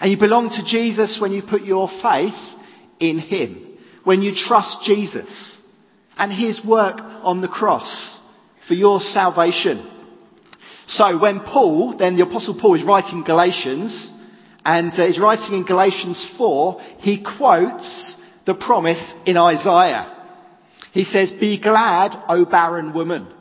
And 0.00 0.10
you 0.10 0.18
belong 0.18 0.48
to 0.48 0.64
Jesus 0.64 1.18
when 1.20 1.32
you 1.32 1.42
put 1.42 1.62
your 1.62 1.88
faith 2.02 2.32
in 2.98 3.18
Him. 3.18 3.76
When 4.02 4.22
you 4.22 4.32
trust 4.34 4.82
Jesus 4.82 5.60
and 6.16 6.32
His 6.32 6.64
work 6.64 7.00
on 7.00 7.42
the 7.42 7.48
cross 7.48 8.18
for 8.66 8.72
your 8.72 9.00
salvation. 9.00 9.90
So 10.86 11.18
when 11.18 11.40
Paul, 11.40 11.98
then 11.98 12.16
the 12.16 12.24
apostle 12.24 12.58
Paul 12.58 12.76
is 12.76 12.84
writing 12.84 13.24
Galatians, 13.24 14.10
and 14.64 14.92
uh, 14.92 15.06
he's 15.06 15.20
writing 15.20 15.56
in 15.56 15.64
Galatians 15.64 16.32
4, 16.38 16.80
he 16.98 17.22
quotes 17.36 18.16
the 18.46 18.54
promise 18.54 19.14
in 19.26 19.36
Isaiah. 19.36 20.10
He 20.92 21.04
says, 21.04 21.30
Be 21.30 21.60
glad, 21.60 22.14
O 22.28 22.46
barren 22.46 22.94
woman 22.94 23.33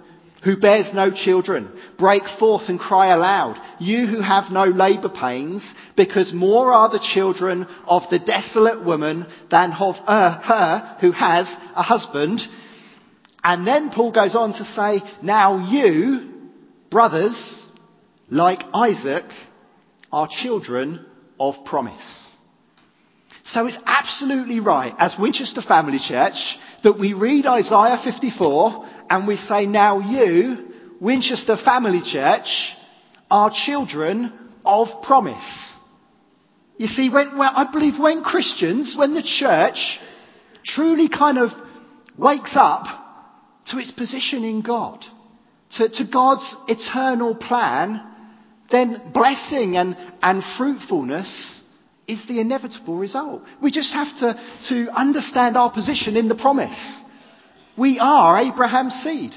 who 0.44 0.58
bears 0.58 0.92
no 0.94 1.10
children, 1.10 1.72
break 1.98 2.24
forth 2.38 2.64
and 2.68 2.80
cry 2.80 3.14
aloud, 3.14 3.60
you 3.80 4.08
who 4.08 4.22
have 4.22 4.52
no 4.52 4.66
labour 4.66 5.10
pains, 5.10 5.74
because 5.96 6.34
more 6.34 6.74
are 6.74 6.90
the 6.90 7.00
children 7.14 7.66
of 7.86 8.04
the 8.10 8.20
desolate 8.20 8.84
woman 8.84 9.26
than 9.50 9.72
of 9.72 9.96
uh, 10.06 10.40
her 10.42 10.98
who 11.00 11.12
has 11.12 11.56
a 11.76 11.82
husband. 11.82 12.42
And 13.44 13.66
then 13.66 13.90
Paul 13.90 14.12
goes 14.12 14.36
on 14.36 14.54
to 14.54 14.66
say, 14.66 15.02
now 15.22 15.70
you, 15.70 16.32
brothers, 16.92 17.66
like 18.30 18.64
Isaac, 18.74 19.26
are 20.12 20.28
children 20.30 21.06
of 21.40 21.56
promise. 21.66 22.32
So 23.46 23.66
it's 23.66 23.80
absolutely 23.86 24.60
right, 24.60 24.94
as 24.98 25.16
Winchester 25.20 25.62
Family 25.62 26.00
Church, 26.00 26.58
that 26.84 26.98
we 26.98 27.14
read 27.14 27.46
Isaiah 27.46 28.00
54 28.04 28.90
and 29.14 29.28
we 29.28 29.38
say, 29.38 29.68
now 29.68 30.00
you, 30.00 30.70
Winchester 31.00 31.56
Family 31.64 32.02
Church, 32.04 32.72
are 33.30 33.52
children 33.54 34.34
of 34.66 34.88
promise. 35.04 35.78
You 36.78 36.88
see, 36.88 37.12
when, 37.12 37.38
well, 37.38 37.52
I 37.56 37.72
believe 37.72 38.02
when 38.02 38.24
Christians, 38.24 38.96
when 38.98 39.14
the 39.14 39.22
church 39.22 40.00
truly 40.66 41.10
kind 41.10 41.38
of 41.38 41.52
wakes 42.18 42.54
up 42.56 42.86
to 43.68 43.78
its 43.78 43.92
position 43.92 44.44
in 44.44 44.64
God, 44.64 45.06
to, 45.74 45.90
to 45.90 46.06
God's 46.12 46.56
eternal 46.68 47.36
plan, 47.36 48.02
then 48.72 49.12
blessing 49.14 49.78
and, 49.78 49.96
and 50.24 50.42
fruitfulness 50.58 51.62
is 52.08 52.26
the 52.28 52.42
inevitable 52.42 52.98
result. 52.98 53.44
We 53.62 53.70
just 53.70 53.94
have 53.94 54.08
to, 54.22 54.42
to 54.70 54.92
understand 54.92 55.56
our 55.56 55.72
position 55.72 56.18
in 56.18 56.30
the 56.30 56.36
promise. 56.36 57.00
We 57.78 58.00
are 58.00 58.40
Abraham's 58.40 58.94
seed. 58.96 59.32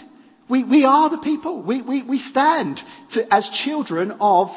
We, 0.49 0.63
we 0.63 0.85
are 0.85 1.11
the 1.11 1.19
people. 1.19 1.63
We, 1.63 1.83
we, 1.83 2.03
we 2.03 2.19
stand 2.19 2.81
to, 3.13 3.35
as 3.35 3.49
children 3.65 4.13
of 4.21 4.49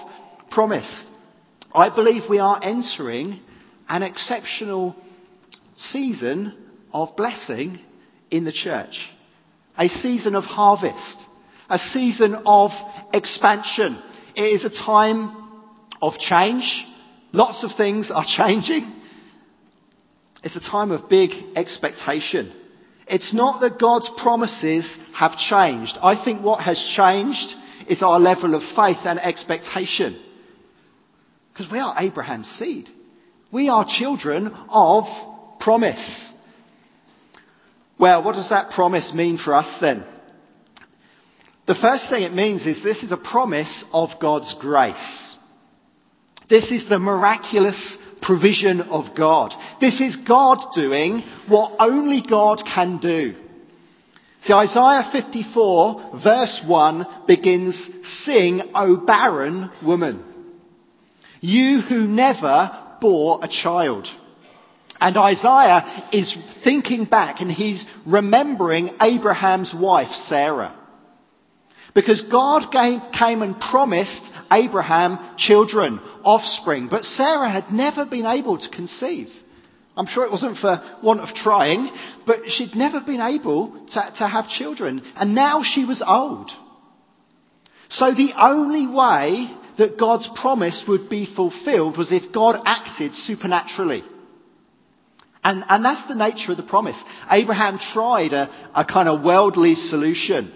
promise. 0.51 1.07
I 1.73 1.93
believe 1.93 2.23
we 2.29 2.39
are 2.39 2.59
entering 2.61 3.39
an 3.87 4.03
exceptional 4.03 4.95
season 5.77 6.57
of 6.93 7.15
blessing 7.15 7.79
in 8.29 8.43
the 8.43 8.51
church. 8.51 8.99
A 9.77 9.87
season 9.87 10.35
of 10.35 10.43
harvest. 10.43 11.25
A 11.69 11.79
season 11.79 12.35
of 12.45 12.71
expansion. 13.13 14.01
It 14.35 14.43
is 14.43 14.65
a 14.65 14.69
time 14.69 15.35
of 16.01 16.17
change. 16.17 16.85
Lots 17.31 17.63
of 17.63 17.71
things 17.77 18.11
are 18.13 18.25
changing. 18.37 18.93
It's 20.43 20.55
a 20.55 20.71
time 20.71 20.91
of 20.91 21.09
big 21.09 21.31
expectation. 21.55 22.53
It's 23.09 23.33
not 23.33 23.61
that 23.61 23.79
God's 23.79 24.09
promises 24.17 24.99
have 25.15 25.35
changed. 25.37 25.97
I 26.01 26.23
think 26.23 26.43
what 26.43 26.61
has 26.61 26.79
changed 26.95 27.55
is 27.89 28.03
our 28.03 28.19
level 28.19 28.53
of 28.53 28.61
faith 28.75 29.03
and 29.03 29.19
expectation. 29.19 30.21
Because 31.51 31.71
we 31.71 31.79
are 31.79 31.95
Abraham's 31.97 32.47
seed. 32.47 32.87
We 33.51 33.67
are 33.67 33.83
children 33.87 34.47
of 34.69 35.05
promise. 35.59 36.31
Well, 37.99 38.23
what 38.23 38.35
does 38.35 38.49
that 38.49 38.71
promise 38.71 39.11
mean 39.13 39.39
for 39.39 39.55
us 39.55 39.75
then? 39.81 40.05
The 41.65 41.75
first 41.75 42.09
thing 42.09 42.23
it 42.23 42.33
means 42.33 42.65
is 42.65 42.83
this 42.83 43.01
is 43.01 43.11
a 43.11 43.17
promise 43.17 43.83
of 43.91 44.09
God's 44.21 44.55
grace. 44.59 45.35
This 46.47 46.71
is 46.71 46.87
the 46.87 46.99
miraculous 46.99 47.97
provision 48.21 48.81
of 48.81 49.15
God. 49.15 49.53
This 49.79 49.99
is 50.01 50.15
God 50.15 50.59
doing 50.73 51.23
what 51.47 51.73
only 51.79 52.23
God 52.27 52.61
can 52.65 52.99
do. 52.99 53.35
See, 54.41 54.53
Isaiah 54.53 55.09
54 55.11 56.21
verse 56.23 56.61
1 56.65 57.25
begins, 57.27 57.89
Sing, 58.03 58.61
O 58.73 58.97
barren 58.97 59.69
woman, 59.85 60.23
you 61.41 61.81
who 61.81 62.07
never 62.07 62.97
bore 63.01 63.39
a 63.43 63.49
child. 63.49 64.07
And 65.01 65.17
Isaiah 65.17 66.09
is 66.11 66.37
thinking 66.63 67.05
back 67.05 67.39
and 67.39 67.51
he's 67.51 67.85
remembering 68.05 68.91
Abraham's 69.01 69.73
wife, 69.73 70.11
Sarah. 70.11 70.78
Because 71.95 72.21
God 72.21 72.71
came 72.71 73.41
and 73.41 73.59
promised 73.59 74.31
Abraham 74.51 75.35
children, 75.37 75.99
offspring, 76.23 76.87
but 76.89 77.03
Sarah 77.03 77.49
had 77.49 77.71
never 77.71 78.05
been 78.05 78.25
able 78.25 78.57
to 78.57 78.69
conceive. 78.69 79.29
I'm 79.97 80.05
sure 80.05 80.23
it 80.23 80.31
wasn't 80.31 80.57
for 80.57 80.81
want 81.03 81.21
of 81.21 81.35
trying, 81.35 81.91
but 82.25 82.47
she'd 82.47 82.75
never 82.75 83.01
been 83.01 83.21
able 83.21 83.85
to, 83.89 84.13
to 84.17 84.27
have 84.27 84.47
children. 84.49 85.01
And 85.15 85.35
now 85.35 85.61
she 85.63 85.83
was 85.83 86.03
old. 86.05 86.51
So 87.89 88.13
the 88.13 88.33
only 88.39 88.87
way 88.87 89.51
that 89.77 89.97
God's 89.99 90.29
promise 90.35 90.83
would 90.87 91.09
be 91.09 91.25
fulfilled 91.35 91.97
was 91.97 92.11
if 92.11 92.31
God 92.31 92.61
acted 92.65 93.15
supernaturally. 93.15 94.03
And, 95.43 95.63
and 95.67 95.83
that's 95.83 96.07
the 96.07 96.15
nature 96.15 96.51
of 96.51 96.57
the 96.57 96.63
promise. 96.63 97.01
Abraham 97.31 97.79
tried 97.79 98.33
a, 98.33 98.71
a 98.75 98.85
kind 98.85 99.09
of 99.09 99.23
worldly 99.23 99.75
solution 99.75 100.53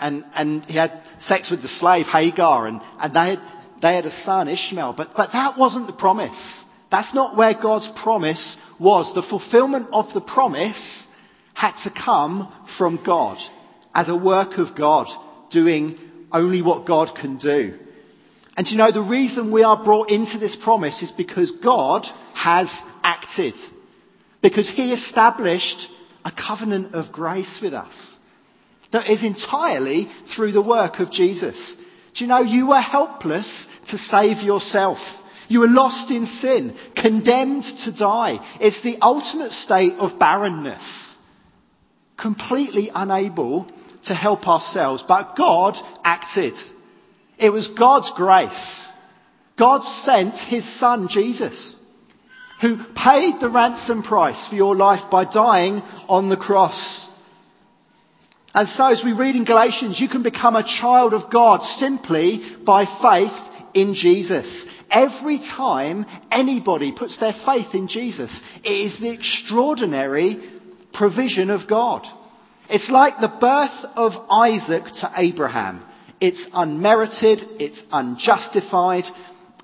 and, 0.00 0.24
and 0.34 0.64
he 0.64 0.76
had 0.76 1.02
sex 1.20 1.50
with 1.50 1.62
the 1.62 1.68
slave 1.68 2.06
Hagar 2.06 2.66
and, 2.66 2.80
and 3.00 3.14
they, 3.14 3.36
had, 3.36 3.40
they 3.82 3.94
had 3.94 4.06
a 4.06 4.10
son 4.10 4.48
Ishmael. 4.48 4.94
But, 4.96 5.10
but 5.16 5.30
that 5.32 5.58
wasn't 5.58 5.86
the 5.86 5.92
promise. 5.92 6.64
That's 6.90 7.14
not 7.14 7.36
where 7.36 7.54
God's 7.54 7.90
promise 8.02 8.56
was. 8.78 9.12
The 9.14 9.22
fulfillment 9.22 9.88
of 9.92 10.12
the 10.14 10.20
promise 10.20 11.06
had 11.54 11.72
to 11.84 11.90
come 11.90 12.52
from 12.78 13.02
God 13.04 13.38
as 13.94 14.08
a 14.08 14.16
work 14.16 14.58
of 14.58 14.76
God 14.76 15.06
doing 15.50 15.98
only 16.30 16.62
what 16.62 16.86
God 16.86 17.16
can 17.18 17.38
do. 17.38 17.78
And 18.56 18.66
you 18.66 18.76
know, 18.76 18.92
the 18.92 19.02
reason 19.02 19.52
we 19.52 19.62
are 19.62 19.82
brought 19.82 20.10
into 20.10 20.38
this 20.38 20.56
promise 20.62 21.02
is 21.02 21.12
because 21.12 21.52
God 21.62 22.06
has 22.34 22.80
acted. 23.02 23.54
Because 24.42 24.70
He 24.70 24.92
established 24.92 25.88
a 26.24 26.32
covenant 26.32 26.94
of 26.94 27.12
grace 27.12 27.60
with 27.62 27.72
us 27.72 28.17
that 28.92 29.10
is 29.10 29.22
entirely 29.22 30.08
through 30.34 30.52
the 30.52 30.62
work 30.62 30.98
of 30.98 31.10
Jesus. 31.10 31.76
Do 32.14 32.24
you 32.24 32.28
know 32.28 32.40
you 32.40 32.68
were 32.68 32.80
helpless 32.80 33.66
to 33.90 33.98
save 33.98 34.38
yourself? 34.38 34.98
You 35.48 35.60
were 35.60 35.68
lost 35.68 36.10
in 36.10 36.26
sin, 36.26 36.76
condemned 36.94 37.64
to 37.84 37.96
die. 37.96 38.38
It's 38.60 38.82
the 38.82 38.98
ultimate 39.00 39.52
state 39.52 39.94
of 39.94 40.18
barrenness. 40.18 41.16
Completely 42.18 42.90
unable 42.94 43.66
to 44.04 44.14
help 44.14 44.46
ourselves, 44.46 45.04
but 45.06 45.36
God 45.36 45.76
acted. 46.04 46.54
It 47.38 47.50
was 47.50 47.68
God's 47.68 48.12
grace. 48.14 48.90
God 49.58 49.82
sent 49.84 50.34
His 50.34 50.78
Son 50.78 51.08
Jesus, 51.10 51.76
who 52.60 52.76
paid 52.94 53.40
the 53.40 53.50
ransom 53.50 54.02
price 54.02 54.46
for 54.48 54.54
your 54.54 54.76
life 54.76 55.10
by 55.10 55.24
dying 55.24 55.80
on 56.08 56.28
the 56.28 56.36
cross. 56.36 57.08
And 58.54 58.68
so 58.68 58.86
as 58.86 59.02
we 59.04 59.12
read 59.12 59.36
in 59.36 59.44
Galatians, 59.44 60.00
you 60.00 60.08
can 60.08 60.22
become 60.22 60.56
a 60.56 60.64
child 60.64 61.14
of 61.14 61.30
God 61.30 61.62
simply 61.62 62.42
by 62.64 62.86
faith 63.02 63.74
in 63.74 63.94
Jesus. 63.94 64.66
Every 64.90 65.38
time 65.38 66.06
anybody 66.30 66.92
puts 66.92 67.18
their 67.20 67.34
faith 67.44 67.74
in 67.74 67.88
Jesus, 67.88 68.40
it 68.64 68.68
is 68.68 68.98
the 68.98 69.12
extraordinary 69.12 70.38
provision 70.92 71.50
of 71.50 71.68
God. 71.68 72.06
It's 72.70 72.90
like 72.90 73.14
the 73.20 73.36
birth 73.40 73.92
of 73.96 74.12
Isaac 74.30 74.84
to 75.00 75.12
Abraham. 75.16 75.84
It's 76.20 76.46
unmerited, 76.52 77.40
it's 77.60 77.82
unjustified, 77.92 79.04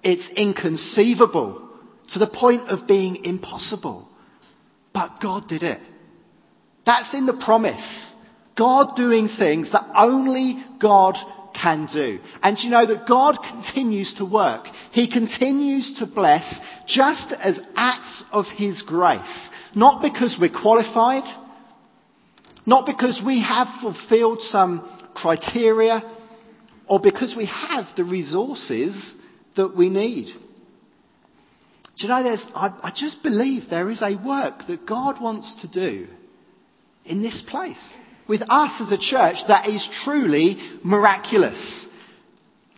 it's 0.03 0.31
inconceivable 0.37 1.69
to 2.11 2.19
the 2.19 2.27
point 2.27 2.69
of 2.69 2.87
being 2.87 3.25
impossible. 3.25 4.09
But 4.93 5.21
God 5.21 5.49
did 5.49 5.63
it. 5.63 5.81
That's 6.87 7.15
in 7.15 7.27
the 7.27 7.33
promise. 7.33 8.14
God 8.57 8.95
doing 8.97 9.29
things 9.29 9.73
that 9.73 9.91
only 9.95 10.65
God 10.81 11.17
can 11.61 11.87
do. 11.93 12.19
And 12.43 12.59
you 12.59 12.71
know 12.71 12.87
that 12.87 13.07
God 13.07 13.39
continues 13.43 14.15
to 14.15 14.25
work. 14.25 14.67
He 14.93 15.11
continues 15.11 15.99
to 15.99 16.07
bless 16.07 16.61
just 16.87 17.33
as 17.33 17.61
acts 17.77 18.25
of 18.33 18.47
His 18.47 18.83
grace. 18.83 19.51
Not 19.75 20.03
because 20.03 20.37
we're 20.41 20.51
qualified, 20.51 21.25
not 22.67 22.87
because 22.87 23.21
we 23.25 23.43
have 23.43 23.69
fulfilled 23.81 24.41
some 24.41 24.89
criteria, 25.15 26.03
or 26.87 27.01
because 27.01 27.35
we 27.37 27.47
have 27.47 27.87
the 27.97 28.05
resources 28.05 29.15
that 29.57 29.77
we 29.77 29.89
need. 29.89 30.27
Do 31.97 32.07
you 32.07 32.09
know, 32.09 32.23
there's, 32.25 32.45
I, 32.55 32.75
I 32.83 32.93
just 32.95 33.23
believe 33.23 33.71
there 33.71 33.89
is 33.89 34.03
a 34.03 34.17
work 34.17 34.67
that 34.67 34.85
God 34.85 35.23
wants 35.23 35.55
to 35.63 35.69
do 35.69 36.09
in 37.05 37.23
this 37.23 37.43
place 37.49 37.95
with 38.29 38.43
us 38.49 38.81
as 38.81 38.93
a 38.93 38.99
church 38.99 39.37
that 39.49 39.69
is 39.69 39.87
truly 40.05 40.57
miraculous. 40.83 41.87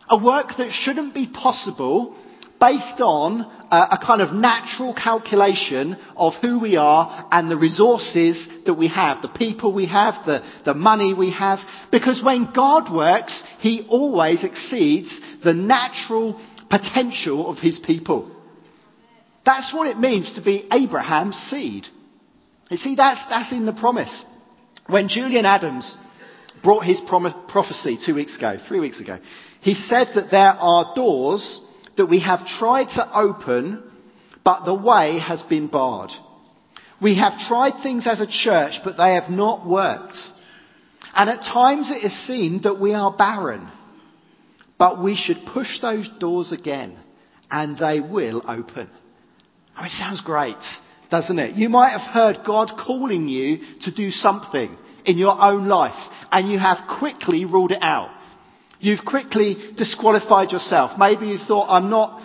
A 0.09 0.23
work 0.23 0.53
that 0.59 0.73
shouldn't 0.73 1.15
be 1.15 1.27
possible 1.27 2.17
based 2.61 3.01
on 3.01 3.41
a, 3.71 3.97
a, 3.97 4.01
kind 4.05 4.23
of 4.23 4.33
natural 4.33 4.95
calculation 4.95 5.97
of 6.17 6.33
who 6.41 6.59
we 6.59 6.77
are 6.77 7.29
and 7.31 7.51
the 7.51 7.57
resources 7.57 8.49
that 8.65 8.75
we 8.75 8.89
have, 8.89 9.21
the 9.21 9.29
people 9.29 9.75
we 9.75 9.87
have, 9.87 10.25
the, 10.25 10.43
the 10.65 10.75
money 10.75 11.13
we 11.13 11.33
have. 11.33 11.59
Because 11.91 12.23
when 12.25 12.53
God 12.55 12.93
works, 12.93 13.43
He 13.59 13.87
always 13.89 14.43
exceeds 14.43 15.21
the 15.45 15.53
natural 15.55 16.41
potential 16.71 17.51
of 17.51 17.59
His 17.59 17.79
people. 17.79 18.33
That's 19.45 19.73
what 19.73 19.87
it 19.87 19.99
means 19.99 20.35
to 20.35 20.43
be 20.43 20.67
Abraham's 20.73 21.37
seed. 21.37 21.87
You 22.71 22.77
see, 22.77 22.97
that's, 22.97 23.25
that's 23.29 23.53
in 23.53 23.67
the 23.67 23.73
promise. 23.73 24.25
When 24.89 25.09
Julian 25.09 25.47
Adams 25.47 25.97
brought 26.63 26.85
his 26.85 27.01
prom- 27.01 27.47
prophecy 27.49 27.99
two 28.05 28.15
weeks 28.15 28.37
ago, 28.37 28.59
three 28.69 28.81
weeks 28.81 29.01
ago, 29.01 29.19
he 29.61 29.75
said 29.75 30.09
that 30.15 30.31
there 30.31 30.53
are 30.53 30.95
doors 30.95 31.61
that 31.97 32.07
we 32.07 32.21
have 32.21 32.47
tried 32.47 32.89
to 32.91 33.19
open, 33.19 33.83
but 34.45 34.65
the 34.65 34.75
way 34.75 35.19
has 35.19 35.43
been 35.43 35.67
barred. 35.67 36.11
We 37.01 37.17
have 37.19 37.39
tried 37.49 37.83
things 37.83 38.07
as 38.07 38.21
a 38.21 38.27
church, 38.27 38.81
but 38.85 38.97
they 38.97 39.15
have 39.15 39.31
not 39.31 39.67
worked. 39.67 40.17
And 41.15 41.31
at 41.31 41.43
times 41.43 41.91
it 41.91 42.03
has 42.03 42.13
seemed 42.13 42.63
that 42.63 42.81
we 42.81 42.95
are 42.95 43.15
barren. 43.17 43.71
But 44.79 45.03
we 45.03 45.17
should 45.17 45.47
push 45.53 45.81
those 45.81 46.09
doors 46.21 46.53
again, 46.53 46.99
and 47.51 47.79
they 47.79 48.01
will 48.01 48.43
open. 48.47 48.91
Oh, 49.79 49.85
it 49.85 49.91
sounds 49.91 50.21
great, 50.21 50.57
doesn't 51.11 51.39
it? 51.39 51.57
You 51.57 51.69
might 51.69 51.91
have 51.91 52.13
heard 52.13 52.41
God 52.47 52.73
calling 52.79 53.29
you 53.29 53.59
to 53.83 53.95
do 53.95 54.11
something 54.11 54.77
in 55.05 55.19
your 55.19 55.41
own 55.41 55.67
life, 55.67 55.95
and 56.33 56.51
you 56.51 56.59
have 56.59 56.79
quickly 56.99 57.45
ruled 57.45 57.73
it 57.73 57.83
out. 57.83 58.11
You've 58.81 59.05
quickly 59.05 59.57
disqualified 59.77 60.51
yourself. 60.53 60.99
Maybe 60.99 61.27
you 61.27 61.39
thought, 61.39 61.69
I'm 61.69 61.89
not 61.89 62.23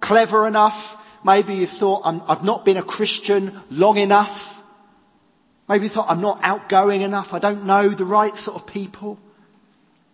clever 0.00 0.48
enough. 0.48 0.98
Maybe 1.24 1.54
you 1.54 1.66
thought, 1.66 2.02
i 2.04 2.34
have 2.34 2.44
not 2.44 2.64
been 2.64 2.76
a 2.76 2.82
Christian 2.82 3.62
long 3.70 3.96
enough. 3.96 4.36
Maybe 5.68 5.84
you 5.84 5.90
thought, 5.90 6.08
I'm 6.08 6.20
not 6.20 6.40
outgoing 6.42 7.02
enough. 7.02 7.28
I 7.30 7.38
don't 7.38 7.66
know 7.66 7.94
the 7.94 8.04
right 8.04 8.34
sort 8.34 8.60
of 8.60 8.66
people. 8.66 9.18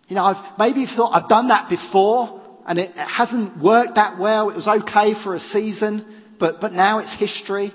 You 0.07 0.15
know, 0.15 0.23
I've, 0.23 0.57
maybe 0.59 0.81
you 0.81 0.87
thought, 0.87 1.11
I've 1.11 1.29
done 1.29 1.47
that 1.47 1.69
before 1.69 2.41
and 2.67 2.77
it, 2.77 2.91
it 2.91 2.97
hasn't 2.97 3.61
worked 3.63 3.95
that 3.95 4.19
well. 4.19 4.49
It 4.49 4.55
was 4.55 4.67
okay 4.67 5.15
for 5.23 5.33
a 5.33 5.39
season, 5.39 6.23
but, 6.39 6.61
but 6.61 6.71
now 6.71 6.99
it's 6.99 7.15
history. 7.17 7.73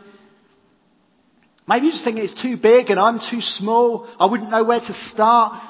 Maybe 1.66 1.87
you're 1.87 1.92
just 1.92 2.05
thinking 2.05 2.24
it's 2.24 2.40
too 2.40 2.57
big 2.57 2.90
and 2.90 3.00
I'm 3.00 3.18
too 3.18 3.40
small. 3.40 4.07
I 4.18 4.27
wouldn't 4.27 4.50
know 4.50 4.64
where 4.64 4.81
to 4.81 4.92
start. 4.92 5.62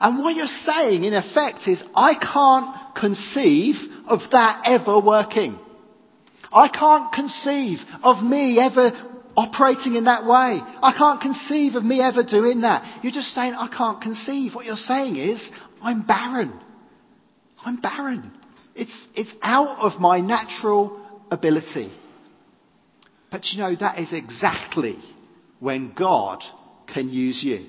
And 0.00 0.22
what 0.22 0.36
you're 0.36 0.46
saying, 0.46 1.04
in 1.04 1.14
effect, 1.14 1.66
is 1.66 1.82
I 1.94 2.14
can't 2.14 2.94
conceive 2.94 3.76
of 4.06 4.20
that 4.30 4.62
ever 4.66 5.00
working. 5.00 5.58
I 6.52 6.68
can't 6.68 7.12
conceive 7.12 7.78
of 8.02 8.22
me 8.22 8.60
ever 8.60 8.92
operating 9.36 9.96
in 9.96 10.04
that 10.04 10.24
way. 10.24 10.60
I 10.62 10.94
can't 10.96 11.20
conceive 11.20 11.74
of 11.74 11.84
me 11.84 12.00
ever 12.00 12.22
doing 12.22 12.60
that. 12.60 13.02
You're 13.02 13.12
just 13.12 13.34
saying, 13.34 13.54
I 13.54 13.66
can't 13.66 14.00
conceive. 14.00 14.54
What 14.54 14.66
you're 14.66 14.76
saying 14.76 15.16
is, 15.16 15.50
I'm 15.82 16.02
barren. 16.02 16.52
I'm 17.64 17.76
barren. 17.76 18.30
It's, 18.76 19.08
it's 19.16 19.34
out 19.42 19.78
of 19.78 20.00
my 20.00 20.20
natural 20.20 21.00
ability. 21.30 21.92
But 23.32 23.46
you 23.52 23.58
know, 23.58 23.74
that 23.74 23.98
is 23.98 24.12
exactly 24.12 24.98
when 25.60 25.92
God 25.94 26.42
can 26.92 27.08
use 27.08 27.42
you. 27.42 27.66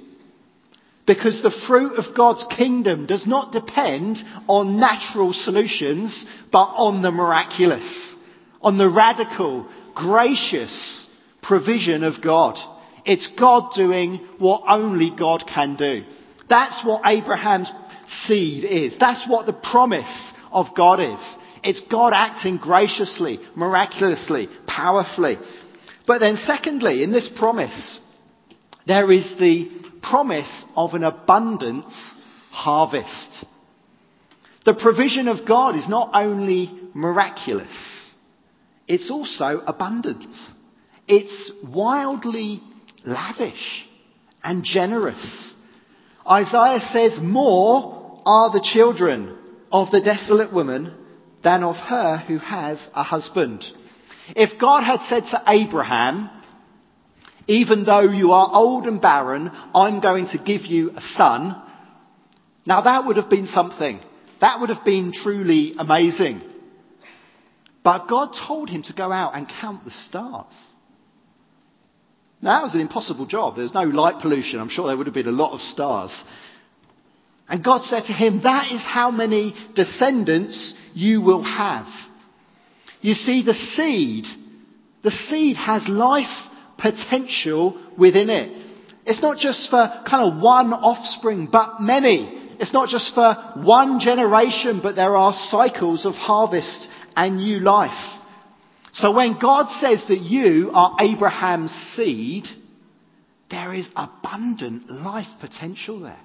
Because 1.08 1.42
the 1.44 1.56
fruit 1.68 1.98
of 1.98 2.16
God's 2.16 2.46
kingdom 2.56 3.06
does 3.06 3.28
not 3.28 3.52
depend 3.52 4.18
on 4.48 4.80
natural 4.80 5.34
solutions, 5.34 6.26
but 6.52 6.66
on 6.66 7.04
the 7.04 7.12
miraculous, 7.12 8.16
on 8.62 8.78
the 8.80 8.90
radical, 8.90 9.70
gracious 9.94 11.08
provision 11.44 12.04
of 12.04 12.24
God. 12.24 12.58
It's 13.06 13.28
God 13.38 13.74
doing 13.76 14.28
what 14.40 14.64
only 14.68 15.12
God 15.16 15.44
can 15.48 15.76
do. 15.76 16.04
That's 16.50 16.84
what 16.84 17.04
Abraham's 17.06 17.72
seed 18.08 18.64
is. 18.64 18.96
That's 19.00 19.28
what 19.28 19.46
the 19.46 19.54
promise 19.54 20.34
of 20.52 20.68
God 20.76 21.00
is. 21.00 21.38
It's 21.64 21.82
God 21.82 22.14
acting 22.16 22.58
graciously, 22.58 23.40
miraculously, 23.56 24.50
powerfully. 24.68 25.38
But 26.08 26.20
then 26.20 26.38
secondly, 26.38 27.04
in 27.04 27.12
this 27.12 27.28
promise, 27.28 28.00
there 28.86 29.12
is 29.12 29.34
the 29.40 29.70
promise 30.02 30.66
of 30.76 30.94
an 30.94 31.04
abundant 31.04 31.92
harvest. 32.52 33.46
The 34.66 34.76
provision 34.76 35.28
of 35.28 35.48
God 35.48 35.76
is 35.76 35.88
not 35.88 36.12
only 36.14 36.72
miraculous, 36.94 38.12
it's 38.88 39.10
also 39.10 39.62
abundant. 39.66 40.34
It's 41.08 41.52
wildly 41.64 42.62
lavish 43.04 43.88
and 44.44 44.64
generous. 44.64 45.54
Isaiah 46.30 46.80
says, 46.80 47.20
More 47.22 48.22
are 48.26 48.52
the 48.52 48.68
children 48.74 49.38
of 49.72 49.92
the 49.92 50.02
desolate 50.02 50.54
woman 50.54 50.96
than 51.44 51.64
of 51.64 51.76
her 51.76 52.18
who 52.18 52.38
has 52.40 52.88
a 52.96 53.04
husband. 53.04 53.66
If 54.30 54.60
God 54.60 54.84
had 54.84 55.02
said 55.02 55.24
to 55.32 55.44
Abraham, 55.48 56.30
even 57.48 57.84
though 57.84 58.02
you 58.02 58.32
are 58.32 58.50
old 58.54 58.88
and 58.88 59.02
barren, 59.02 59.52
I'm 59.74 60.00
going 60.02 60.28
to 60.28 60.38
give 60.38 60.66
you 60.66 60.92
a 60.96 61.02
son. 61.02 61.62
Now 62.66 62.82
that 62.82 63.06
would 63.06 63.18
have 63.18 63.30
been 63.30 63.48
something. 63.48 64.00
That 64.42 64.60
would 64.60 64.70
have 64.70 64.84
been 64.84 65.12
truly 65.14 65.76
amazing. 65.78 66.42
But 67.84 68.08
God 68.08 68.36
told 68.48 68.70
him 68.70 68.82
to 68.84 68.94
go 68.94 69.12
out 69.12 69.36
and 69.36 69.48
count 69.48 69.86
the 69.86 69.92
stars. 69.92 70.54
Now 72.42 72.58
that 72.58 72.64
was 72.64 72.76
an 72.76 72.82
impossible 72.82 73.28
job. 73.28 73.56
There's 73.56 73.74
no 73.74 73.84
light 73.84 74.22
pollution. 74.22 74.60
I'm 74.60 74.70
sure 74.70 74.88
there 74.88 74.98
would 74.98 75.08
have 75.08 75.14
been 75.14 75.28
a 75.28 75.32
lot 75.32 75.54
of 75.54 75.62
stars. 75.62 76.24
And 77.48 77.64
God 77.64 77.84
said 77.84 78.06
to 78.06 78.14
him, 78.14 78.42
that 78.42 78.72
is 78.72 78.84
how 78.84 79.12
many 79.12 79.54
descendants 79.76 80.74
you 80.96 81.22
will 81.22 81.44
have. 81.44 81.86
You 83.06 83.14
see, 83.14 83.44
the 83.44 83.54
seed, 83.54 84.26
the 85.04 85.12
seed 85.12 85.58
has 85.58 85.88
life 85.88 86.50
potential 86.80 87.80
within 88.00 88.32
it. 88.32 88.66
It's 89.06 89.22
not 89.22 89.38
just 89.38 89.70
for 89.70 89.88
kind 90.10 90.34
of 90.34 90.42
one 90.42 90.74
offspring, 90.74 91.48
but 91.52 91.80
many. 91.80 92.56
It's 92.60 92.74
not 92.74 92.90
just 92.90 93.14
for 93.14 93.36
one 93.58 94.00
generation, 94.00 94.80
but 94.82 94.96
there 94.96 95.16
are 95.16 95.34
cycles 95.34 96.08
of 96.08 96.16
harvest 96.16 96.88
and 97.16 97.38
new 97.38 97.60
life. 97.60 98.24
So 98.94 99.12
when 99.16 99.38
God 99.40 99.70
says 99.80 100.04
that 100.08 100.22
you 100.22 100.72
are 100.74 100.96
Abraham's 101.00 101.74
seed, 101.96 102.46
there 103.52 103.72
is 103.76 103.88
abundant 103.96 104.90
life 104.90 105.28
potential 105.40 106.00
there. 106.00 106.22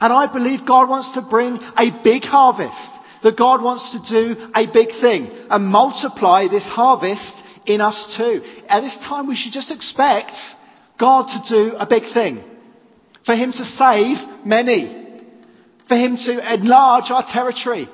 And 0.00 0.12
I 0.12 0.32
believe 0.32 0.64
God 0.64 0.88
wants 0.88 1.10
to 1.14 1.22
bring 1.28 1.56
a 1.56 2.00
big 2.04 2.22
harvest. 2.22 2.88
That 3.22 3.36
God 3.36 3.62
wants 3.62 3.92
to 3.92 3.98
do 3.98 4.50
a 4.54 4.66
big 4.72 4.88
thing 5.00 5.30
and 5.50 5.66
multiply 5.66 6.48
this 6.48 6.66
harvest 6.66 7.34
in 7.66 7.80
us 7.80 8.16
too. 8.16 8.42
At 8.68 8.80
this 8.80 8.96
time 8.98 9.28
we 9.28 9.36
should 9.36 9.52
just 9.52 9.70
expect 9.70 10.32
God 10.98 11.28
to 11.28 11.54
do 11.54 11.76
a 11.76 11.86
big 11.86 12.04
thing. 12.12 12.42
For 13.26 13.34
Him 13.34 13.52
to 13.52 13.64
save 13.64 14.16
many. 14.44 15.22
For 15.88 15.96
Him 15.96 16.16
to 16.16 16.54
enlarge 16.54 17.10
our 17.10 17.24
territory. 17.30 17.88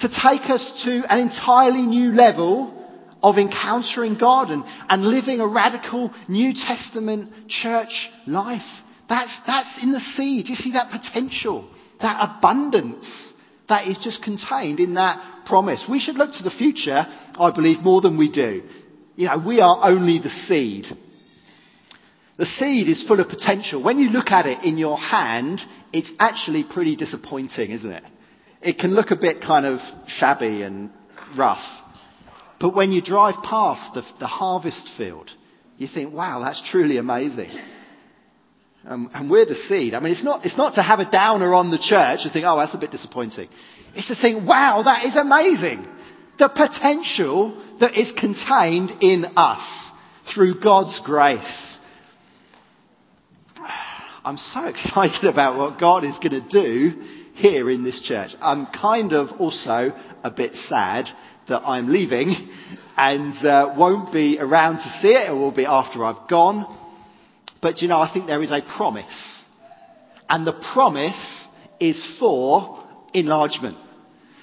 To 0.00 0.08
take 0.08 0.50
us 0.50 0.82
to 0.84 1.10
an 1.10 1.20
entirely 1.20 1.82
new 1.82 2.12
level 2.12 2.72
of 3.22 3.38
encountering 3.38 4.18
God 4.18 4.50
and, 4.50 4.62
and 4.88 5.04
living 5.04 5.40
a 5.40 5.48
radical 5.48 6.12
New 6.28 6.52
Testament 6.52 7.48
church 7.48 8.08
life. 8.26 8.62
That's, 9.08 9.40
that's 9.46 9.82
in 9.82 9.92
the 9.92 10.00
seed. 10.00 10.48
You 10.48 10.54
see 10.54 10.72
that 10.72 10.90
potential, 10.90 11.68
that 12.00 12.18
abundance 12.20 13.32
that 13.68 13.88
is 13.88 13.98
just 13.98 14.22
contained 14.22 14.80
in 14.80 14.94
that 14.94 15.46
promise. 15.46 15.86
We 15.88 16.00
should 16.00 16.16
look 16.16 16.32
to 16.34 16.42
the 16.42 16.50
future, 16.50 17.06
I 17.38 17.50
believe, 17.54 17.80
more 17.80 18.00
than 18.00 18.16
we 18.16 18.30
do. 18.30 18.62
You 19.16 19.28
know, 19.28 19.38
we 19.38 19.60
are 19.60 19.78
only 19.82 20.18
the 20.18 20.30
seed. 20.30 20.86
The 22.38 22.46
seed 22.46 22.88
is 22.88 23.02
full 23.02 23.20
of 23.20 23.28
potential. 23.28 23.82
When 23.82 23.98
you 23.98 24.10
look 24.10 24.30
at 24.30 24.46
it 24.46 24.62
in 24.62 24.76
your 24.76 24.98
hand, 24.98 25.62
it's 25.92 26.12
actually 26.18 26.64
pretty 26.64 26.94
disappointing, 26.94 27.70
isn't 27.70 27.90
it? 27.90 28.04
It 28.60 28.78
can 28.78 28.94
look 28.94 29.10
a 29.10 29.16
bit 29.16 29.40
kind 29.40 29.64
of 29.64 29.78
shabby 30.06 30.62
and 30.62 30.90
rough. 31.36 31.64
But 32.60 32.74
when 32.74 32.92
you 32.92 33.00
drive 33.00 33.42
past 33.42 33.94
the, 33.94 34.02
the 34.18 34.26
harvest 34.26 34.88
field, 34.96 35.30
you 35.76 35.88
think, 35.88 36.12
wow, 36.12 36.40
that's 36.40 36.62
truly 36.70 36.98
amazing. 36.98 37.50
Um, 38.86 39.10
and 39.12 39.28
we're 39.28 39.46
the 39.46 39.56
seed. 39.56 39.94
I 39.94 40.00
mean, 40.00 40.12
it's 40.12 40.22
not, 40.22 40.46
it's 40.46 40.56
not 40.56 40.74
to 40.74 40.82
have 40.82 41.00
a 41.00 41.10
downer 41.10 41.52
on 41.54 41.72
the 41.72 41.78
church 41.78 42.20
and 42.22 42.32
think, 42.32 42.44
oh, 42.46 42.56
that's 42.56 42.74
a 42.74 42.78
bit 42.78 42.92
disappointing. 42.92 43.48
It's 43.96 44.08
to 44.08 44.14
think, 44.14 44.46
wow, 44.46 44.82
that 44.84 45.04
is 45.04 45.16
amazing. 45.16 45.84
The 46.38 46.48
potential 46.48 47.60
that 47.80 47.98
is 47.98 48.12
contained 48.12 49.02
in 49.02 49.24
us 49.36 49.90
through 50.32 50.60
God's 50.60 51.00
grace. 51.04 51.80
I'm 54.24 54.36
so 54.36 54.64
excited 54.66 55.24
about 55.24 55.58
what 55.58 55.80
God 55.80 56.04
is 56.04 56.18
going 56.18 56.40
to 56.40 56.48
do 56.48 57.02
here 57.34 57.68
in 57.68 57.82
this 57.82 58.00
church. 58.00 58.30
I'm 58.40 58.66
kind 58.66 59.12
of 59.12 59.40
also 59.40 59.92
a 60.22 60.30
bit 60.30 60.54
sad 60.54 61.06
that 61.48 61.62
I'm 61.62 61.88
leaving 61.88 62.34
and 62.96 63.34
uh, 63.44 63.74
won't 63.76 64.12
be 64.12 64.38
around 64.38 64.76
to 64.76 64.88
see 65.00 65.08
it. 65.08 65.28
It 65.28 65.32
will 65.32 65.50
be 65.50 65.66
after 65.66 66.04
I've 66.04 66.28
gone. 66.28 66.85
But 67.66 67.82
you 67.82 67.88
know, 67.88 67.98
I 67.98 68.08
think 68.12 68.28
there 68.28 68.44
is 68.44 68.52
a 68.52 68.62
promise. 68.62 69.42
And 70.28 70.46
the 70.46 70.52
promise 70.52 71.48
is 71.80 72.06
for 72.20 72.80
enlargement. 73.12 73.76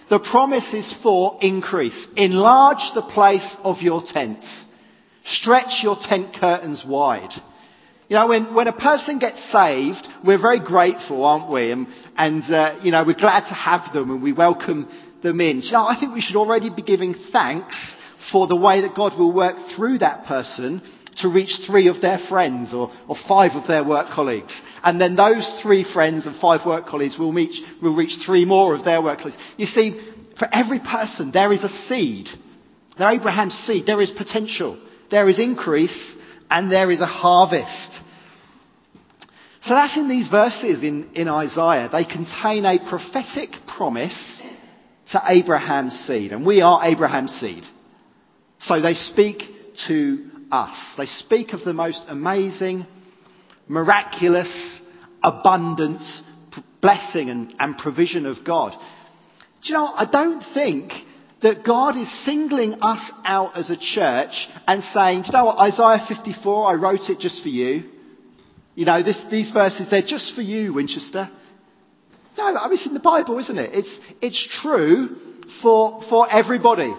The 0.10 0.20
promise 0.20 0.74
is 0.74 0.94
for 1.02 1.38
increase. 1.40 2.06
Enlarge 2.18 2.84
the 2.94 3.02
place 3.02 3.56
of 3.64 3.82
your 3.82 4.04
tent. 4.06 4.44
Stretch 5.24 5.80
your 5.84 5.96
tent 6.02 6.36
curtains 6.38 6.84
wide. 6.86 7.32
You 8.10 8.18
know, 8.18 8.28
when, 8.28 8.54
when 8.54 8.68
a 8.68 8.74
person 8.74 9.20
gets 9.20 9.42
saved, 9.54 10.06
we're 10.26 10.42
very 10.42 10.60
grateful, 10.60 11.24
aren't 11.24 11.50
we? 11.50 11.72
And, 11.72 11.88
and 12.18 12.44
uh, 12.54 12.80
you 12.84 12.92
know, 12.92 13.06
we're 13.08 13.14
glad 13.14 13.48
to 13.48 13.54
have 13.54 13.94
them 13.94 14.12
and 14.12 14.22
we 14.22 14.34
welcome 14.34 14.90
them 15.24 15.40
in. 15.40 15.62
You 15.62 15.72
know, 15.72 15.86
I 15.86 15.96
think 15.98 16.14
we 16.14 16.20
should 16.20 16.36
already 16.36 16.70
be 16.70 16.82
giving 16.82 17.16
thanks 17.32 17.96
for 18.34 18.48
the 18.48 18.58
way 18.58 18.82
that 18.82 18.98
God 18.98 19.18
will 19.18 19.32
work 19.32 19.56
through 19.78 20.00
that 20.00 20.26
person 20.26 20.82
to 21.18 21.30
reach 21.30 21.60
three 21.68 21.88
of 21.88 22.02
their 22.02 22.20
friends 22.30 22.74
or, 22.74 22.92
or 23.08 23.16
five 23.28 23.52
of 23.52 23.68
their 23.68 23.84
work 23.84 24.08
colleagues. 24.14 24.62
And 24.84 25.00
then 25.00 25.16
those 25.16 25.60
three 25.62 25.84
friends 25.84 26.26
and 26.26 26.36
five 26.40 26.66
work 26.66 26.88
colleagues 26.88 27.18
will, 27.18 27.32
meet, 27.32 27.52
will 27.82 27.96
reach 27.96 28.18
three 28.26 28.46
more 28.46 28.76
of 28.76 28.84
their 28.84 29.02
work 29.02 29.20
colleagues. 29.20 29.38
You 29.58 29.66
see, 29.66 30.00
for 30.38 30.48
every 30.52 30.80
person, 30.80 31.32
there 31.32 31.54
is 31.54 31.64
a 31.64 31.70
seed. 31.70 32.28
There 32.98 33.10
Abraham's 33.10 33.56
seed. 33.56 33.86
There 33.86 34.02
is 34.02 34.12
potential. 34.12 34.80
There 35.12 35.30
is 35.30 35.40
increase 35.40 36.16
and 36.50 36.72
there 36.72 36.92
is 36.92 37.02
a 37.02 37.06
harvest. 37.06 38.00
So 39.62 39.74
that's 39.74 39.96
in 39.96 40.10
these 40.10 40.28
verses 40.28 40.84
in, 40.84 41.12
in 41.14 41.28
Isaiah. 41.28 41.90
They 41.92 42.04
contain 42.04 42.66
a 42.66 42.80
prophetic 42.90 43.52
promise 43.78 44.42
to 45.12 45.22
Abraham's 45.26 45.98
seed. 46.00 46.32
And 46.34 46.46
we 46.46 46.62
are 46.62 46.84
Abraham's 46.84 47.32
seed. 47.32 47.64
So 48.60 48.82
they 48.82 48.94
speak 48.94 49.44
to 49.88 50.30
us. 50.54 50.94
They 50.98 51.08
speak 51.08 51.54
of 51.54 51.64
the 51.64 51.74
most 51.74 52.04
amazing, 52.08 52.86
miraculous, 53.68 54.82
abundant 55.22 56.02
blessing 56.82 57.30
and, 57.30 57.56
and 57.60 57.78
provision 57.78 58.26
of 58.26 58.46
God. 58.46 58.74
Do 59.64 59.70
you 59.70 59.74
know, 59.74 59.86
I 59.86 60.06
don't 60.10 60.44
think 60.54 60.92
that 61.42 61.64
God 61.66 61.98
is 61.98 62.26
singling 62.26 62.76
us 62.82 63.12
out 63.26 63.58
as 63.58 63.70
a 63.70 63.78
church 63.78 64.48
and 64.68 64.84
saying, 64.84 65.24
do 65.24 65.28
you 65.28 65.34
know 65.34 65.46
what, 65.46 65.58
Isaiah 65.58 66.06
54, 66.08 66.70
I 66.70 66.74
wrote 66.76 67.10
it 67.10 67.20
just 67.20 67.42
for 67.42 67.50
you. 67.50 67.90
You 68.76 68.86
know, 68.86 69.02
this, 69.02 69.22
these 69.32 69.52
verses, 69.52 69.88
they're 69.90 70.02
just 70.02 70.36
for 70.36 70.42
you, 70.42 70.74
Winchester. 70.74 71.30
No, 72.38 72.44
I 72.46 72.68
mean, 72.68 72.74
it's 72.74 72.86
in 72.86 72.94
the 72.94 73.00
Bible, 73.00 73.40
isn't 73.40 73.58
it? 73.58 73.72
It's, 73.74 74.00
it's 74.22 74.62
true 74.62 75.18
for, 75.62 76.02
for 76.10 76.32
everybody. 76.32 76.94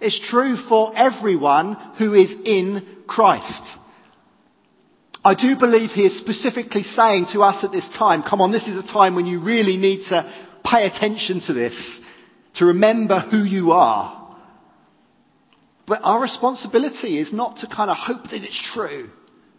It's 0.00 0.18
true 0.28 0.56
for 0.56 0.92
everyone 0.96 1.74
who 1.98 2.14
is 2.14 2.34
in 2.44 2.86
Christ. 3.06 3.62
I 5.24 5.34
do 5.34 5.56
believe 5.58 5.90
he 5.90 6.04
is 6.04 6.18
specifically 6.18 6.82
saying 6.82 7.26
to 7.32 7.42
us 7.42 7.64
at 7.64 7.72
this 7.72 7.88
time, 7.96 8.22
come 8.22 8.42
on, 8.42 8.52
this 8.52 8.68
is 8.68 8.76
a 8.76 8.92
time 8.92 9.14
when 9.14 9.24
you 9.24 9.40
really 9.42 9.78
need 9.78 10.04
to 10.10 10.30
pay 10.64 10.86
attention 10.86 11.40
to 11.46 11.54
this, 11.54 12.00
to 12.56 12.66
remember 12.66 13.20
who 13.20 13.42
you 13.42 13.72
are. 13.72 14.20
But 15.86 16.00
our 16.02 16.20
responsibility 16.20 17.18
is 17.18 17.32
not 17.32 17.58
to 17.58 17.66
kind 17.66 17.90
of 17.90 17.96
hope 17.96 18.24
that 18.24 18.42
it's 18.42 18.72
true. 18.74 19.10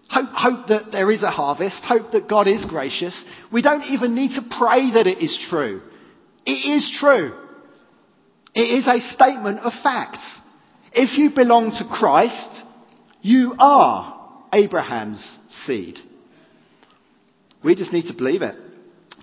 Hope, 0.10 0.30
hope 0.34 0.68
that 0.68 0.92
there 0.92 1.10
is 1.10 1.24
a 1.24 1.32
harvest. 1.32 1.84
Hope 1.84 2.12
that 2.12 2.28
God 2.28 2.48
is 2.48 2.66
gracious. 2.66 3.24
We 3.52 3.64
don't 3.64 3.84
even 3.86 4.14
need 4.14 4.36
to 4.36 4.42
pray 4.42 4.92
that 4.92 5.08
it 5.08 5.18
is 5.24 5.38
true. 5.50 5.82
It 6.46 6.52
is 6.52 6.96
true. 7.00 7.34
It 8.56 8.80
is 8.80 8.88
a 8.88 9.02
statement 9.02 9.60
of 9.60 9.74
fact. 9.84 10.20
If 10.94 11.18
you 11.18 11.30
belong 11.30 11.72
to 11.72 11.86
Christ, 11.92 12.64
you 13.22 13.54
are 13.60 14.48
Abraham's 14.54 15.40
seed. 15.52 16.00
We 17.62 17.76
just 17.76 17.92
need 17.92 18.06
to 18.06 18.14
believe 18.14 18.42
it. 18.42 18.56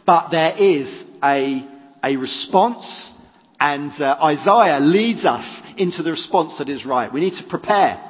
But 0.05 0.29
there 0.31 0.55
is 0.59 1.07
a, 1.25 1.66
a 2.05 2.16
response, 2.16 3.14
and 3.59 3.90
uh, 4.03 4.18
Isaiah 4.23 4.81
leads 4.81 5.25
us 5.25 5.62
into 5.79 6.03
the 6.03 6.11
response 6.11 6.59
that 6.59 6.68
is 6.68 6.85
right. 6.85 7.11
We 7.11 7.21
need 7.21 7.38
to 7.38 7.49
prepare. 7.49 8.07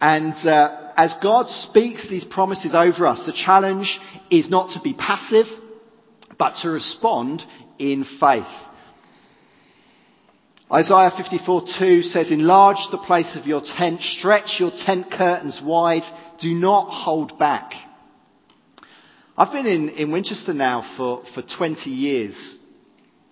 And 0.00 0.34
uh, 0.46 0.92
as 0.96 1.14
God 1.22 1.50
speaks 1.50 2.08
these 2.08 2.24
promises 2.24 2.74
over 2.74 3.06
us, 3.06 3.26
the 3.26 3.32
challenge 3.32 4.00
is 4.30 4.48
not 4.48 4.70
to 4.70 4.80
be 4.80 4.94
passive, 4.94 5.46
but 6.38 6.54
to 6.62 6.70
respond 6.70 7.42
in 7.78 8.06
faith. 8.18 8.46
Isaiah 10.72 11.10
54:2 11.10 12.04
says, 12.04 12.30
Enlarge 12.30 12.78
the 12.90 12.98
place 12.98 13.36
of 13.36 13.46
your 13.46 13.60
tent, 13.60 14.00
stretch 14.00 14.58
your 14.58 14.70
tent 14.70 15.10
curtains 15.10 15.60
wide, 15.62 16.04
do 16.40 16.54
not 16.54 16.90
hold 16.90 17.38
back. 17.38 17.72
I've 19.36 19.52
been 19.52 19.66
in, 19.66 19.88
in 19.90 20.12
Winchester 20.12 20.54
now 20.54 20.82
for, 20.96 21.24
for 21.34 21.42
20 21.42 21.90
years 21.90 22.56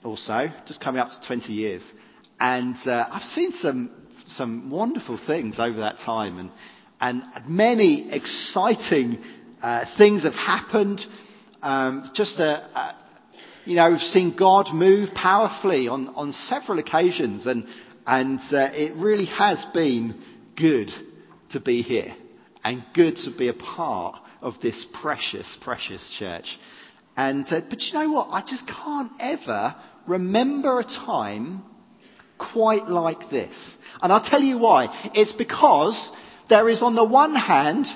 or 0.05 0.17
so, 0.17 0.49
just 0.67 0.81
coming 0.81 1.01
up 1.01 1.09
to 1.11 1.27
20 1.27 1.53
years. 1.53 1.91
And 2.39 2.77
uh, 2.87 3.07
I've 3.11 3.23
seen 3.23 3.53
some, 3.53 3.91
some 4.27 4.71
wonderful 4.71 5.19
things 5.27 5.59
over 5.59 5.81
that 5.81 5.99
time, 6.05 6.39
and, 6.39 6.51
and 7.01 7.23
many 7.49 8.11
exciting 8.13 9.23
uh, 9.63 9.85
things 9.97 10.25
have 10.25 10.35
happened. 10.35 11.01
Um, 11.63 12.11
just 12.15 12.41
a, 12.41 12.45
a, 12.45 13.02
you 13.65 13.77
know, 13.77 13.91
we've 13.91 14.01
seen 14.01 14.35
God 14.37 14.69
move 14.73 15.11
powerfully 15.15 15.89
on, 15.89 16.09
on 16.09 16.33
several 16.33 16.79
occasions, 16.79 17.47
and, 17.47 17.67
and 18.07 18.41
uh, 18.53 18.71
it 18.73 18.97
really 18.97 19.27
has 19.27 19.65
been 19.73 20.21
good 20.57 20.91
to 21.53 21.61
be 21.61 21.83
here 21.83 22.15
and 22.65 22.85
good 22.95 23.17
to 23.17 23.31
be 23.37 23.49
a 23.49 23.55
part 23.55 24.17
of 24.41 24.55
this 24.61 24.87
precious, 25.01 25.59
precious 25.61 26.15
church. 26.19 26.59
And, 27.17 27.47
uh, 27.49 27.61
but 27.69 27.81
you 27.83 27.95
know 27.95 28.11
what? 28.11 28.29
I 28.31 28.41
just 28.41 28.67
can't 28.67 29.13
ever 29.21 29.77
remember 30.09 30.81
a 30.81 30.85
time 30.85 31.63
quite 32.39 32.87
like 32.87 33.31
this. 33.31 33.77
And 34.01 34.13
I'll 34.13 34.25
tell 34.25 34.43
you 34.43 34.59
why. 34.59 35.11
It's 35.15 35.33
because 35.33 36.13
there 36.49 36.69
is 36.69 36.83
on 36.83 36.97
the 36.97 37.05
one 37.05 37.37
hand 37.37 37.87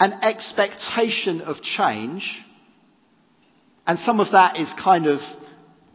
an 0.00 0.12
expectation 0.22 1.40
of 1.42 1.60
change 1.62 2.44
and 3.88 3.98
some 3.98 4.20
of 4.20 4.32
that 4.32 4.58
is 4.58 4.72
kind 4.84 5.06
of, 5.06 5.18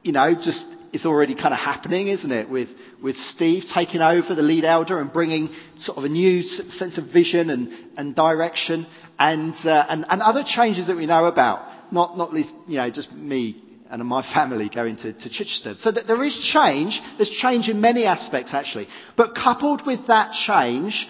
you 0.02 0.14
know, 0.14 0.34
just, 0.34 0.66
it's 0.92 1.06
already 1.06 1.36
kind 1.36 1.54
of 1.54 1.60
happening, 1.60 2.08
isn't 2.08 2.32
it? 2.32 2.50
With, 2.50 2.70
with 3.04 3.16
Steve 3.16 3.66
taking 3.72 4.02
over 4.02 4.34
the 4.34 4.42
lead 4.42 4.66
elder 4.66 5.00
and 5.00 5.14
bringing 5.14 5.54
sort 5.78 6.00
of 6.00 6.04
a 6.04 6.10
new 6.10 6.42
sense 6.42 6.98
of 6.98 7.14
vision 7.14 7.52
and, 7.52 7.72
and 7.96 8.16
direction 8.16 8.88
and, 9.20 9.54
uh, 9.64 9.86
and, 9.88 10.06
and 10.10 10.22
other 10.24 10.44
changes 10.44 10.88
that 10.88 10.96
we 10.96 11.06
know 11.06 11.26
about. 11.26 11.94
Not, 11.94 12.18
not 12.18 12.34
least, 12.34 12.52
you 12.68 12.78
know, 12.78 12.90
just 12.90 13.12
me 13.12 13.64
and 13.92 14.04
my 14.04 14.24
family 14.34 14.72
going 14.74 14.98
to, 14.98 15.14
to 15.14 15.30
Chichester. 15.30 15.76
So 15.78 15.92
that 15.92 16.08
there 16.08 16.24
is 16.24 16.36
change. 16.52 17.00
There's 17.18 17.30
change 17.30 17.70
in 17.70 17.80
many 17.80 18.06
aspects 18.06 18.56
actually. 18.56 18.88
But 19.16 19.36
coupled 19.36 19.86
with 19.86 20.08
that 20.08 20.34
change, 20.34 21.08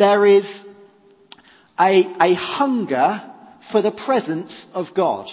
there 0.00 0.26
is 0.26 0.64
a, 1.78 2.12
a 2.20 2.34
hunger 2.34 3.22
for 3.70 3.82
the 3.82 3.92
presence 3.92 4.66
of 4.74 4.86
God. 4.96 5.28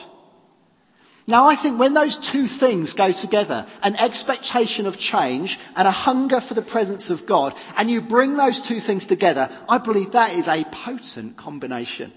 Now 1.27 1.47
I 1.47 1.61
think 1.61 1.79
when 1.79 1.93
those 1.93 2.17
two 2.31 2.47
things 2.47 2.93
go 2.93 3.11
together, 3.11 3.65
an 3.81 3.95
expectation 3.95 4.85
of 4.85 4.97
change 4.97 5.57
and 5.75 5.87
a 5.87 5.91
hunger 5.91 6.41
for 6.47 6.55
the 6.55 6.61
presence 6.61 7.09
of 7.09 7.27
God, 7.27 7.53
and 7.75 7.89
you 7.89 8.01
bring 8.01 8.35
those 8.35 8.65
two 8.67 8.79
things 8.79 9.05
together, 9.05 9.47
I 9.69 9.77
believe 9.83 10.13
that 10.13 10.35
is 10.37 10.47
a 10.47 10.65
potent 10.85 11.37
combination. 11.37 12.11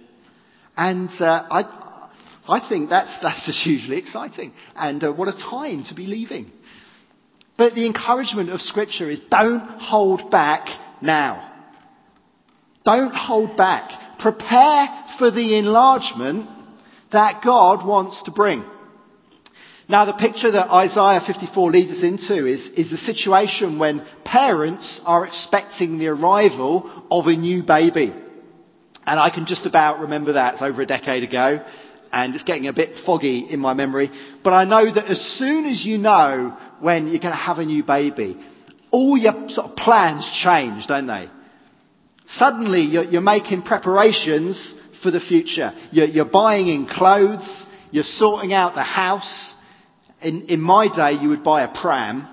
And 0.76 1.10
uh, 1.20 1.46
I, 1.50 2.10
I 2.48 2.68
think 2.68 2.90
that's, 2.90 3.18
that's 3.22 3.46
just 3.46 3.62
hugely 3.62 3.98
exciting. 3.98 4.52
And 4.74 5.04
uh, 5.04 5.12
what 5.12 5.28
a 5.28 5.32
time 5.32 5.84
to 5.84 5.94
be 5.94 6.06
leaving. 6.06 6.50
But 7.56 7.74
the 7.74 7.86
encouragement 7.86 8.50
of 8.50 8.60
Scripture 8.60 9.08
is 9.08 9.20
don't 9.30 9.80
hold 9.80 10.30
back 10.30 10.66
now. 11.00 11.52
Don't 12.84 13.14
hold 13.14 13.56
back. 13.56 14.18
Prepare 14.18 14.88
for 15.18 15.30
the 15.30 15.58
enlargement 15.58 16.48
that 17.12 17.42
God 17.44 17.86
wants 17.86 18.22
to 18.24 18.32
bring. 18.32 18.64
Now 19.88 20.06
the 20.06 20.14
picture 20.14 20.50
that 20.50 20.70
Isaiah 20.70 21.20
54 21.26 21.70
leads 21.70 21.90
us 21.90 22.02
into 22.02 22.46
is, 22.46 22.68
is 22.76 22.90
the 22.90 22.96
situation 22.96 23.78
when 23.78 24.06
parents 24.24 25.00
are 25.04 25.26
expecting 25.26 25.98
the 25.98 26.08
arrival 26.08 27.06
of 27.10 27.26
a 27.26 27.36
new 27.36 27.62
baby. 27.62 28.14
And 29.06 29.20
I 29.20 29.28
can 29.30 29.44
just 29.44 29.66
about 29.66 30.00
remember 30.00 30.34
that. 30.34 30.54
It's 30.54 30.62
over 30.62 30.80
a 30.80 30.86
decade 30.86 31.22
ago. 31.22 31.64
And 32.12 32.34
it's 32.34 32.44
getting 32.44 32.68
a 32.68 32.72
bit 32.72 33.04
foggy 33.04 33.46
in 33.50 33.60
my 33.60 33.74
memory. 33.74 34.10
But 34.42 34.52
I 34.52 34.64
know 34.64 34.92
that 34.92 35.06
as 35.06 35.20
soon 35.20 35.66
as 35.66 35.84
you 35.84 35.98
know 35.98 36.56
when 36.80 37.08
you're 37.08 37.20
going 37.20 37.32
to 37.32 37.36
have 37.36 37.58
a 37.58 37.64
new 37.64 37.84
baby, 37.84 38.40
all 38.90 39.18
your 39.18 39.48
sort 39.48 39.70
of 39.70 39.76
plans 39.76 40.24
change, 40.42 40.86
don't 40.86 41.08
they? 41.08 41.28
Suddenly 42.26 42.82
you're, 42.82 43.04
you're 43.04 43.20
making 43.20 43.62
preparations 43.62 44.74
for 45.02 45.10
the 45.10 45.20
future. 45.20 45.72
You're, 45.90 46.06
you're 46.06 46.24
buying 46.24 46.68
in 46.68 46.86
clothes. 46.86 47.66
You're 47.90 48.04
sorting 48.04 48.54
out 48.54 48.74
the 48.74 48.82
house. 48.82 49.54
In, 50.24 50.46
in 50.48 50.60
my 50.60 50.88
day, 50.88 51.20
you 51.20 51.28
would 51.28 51.44
buy 51.44 51.64
a 51.64 51.68
pram. 51.68 52.26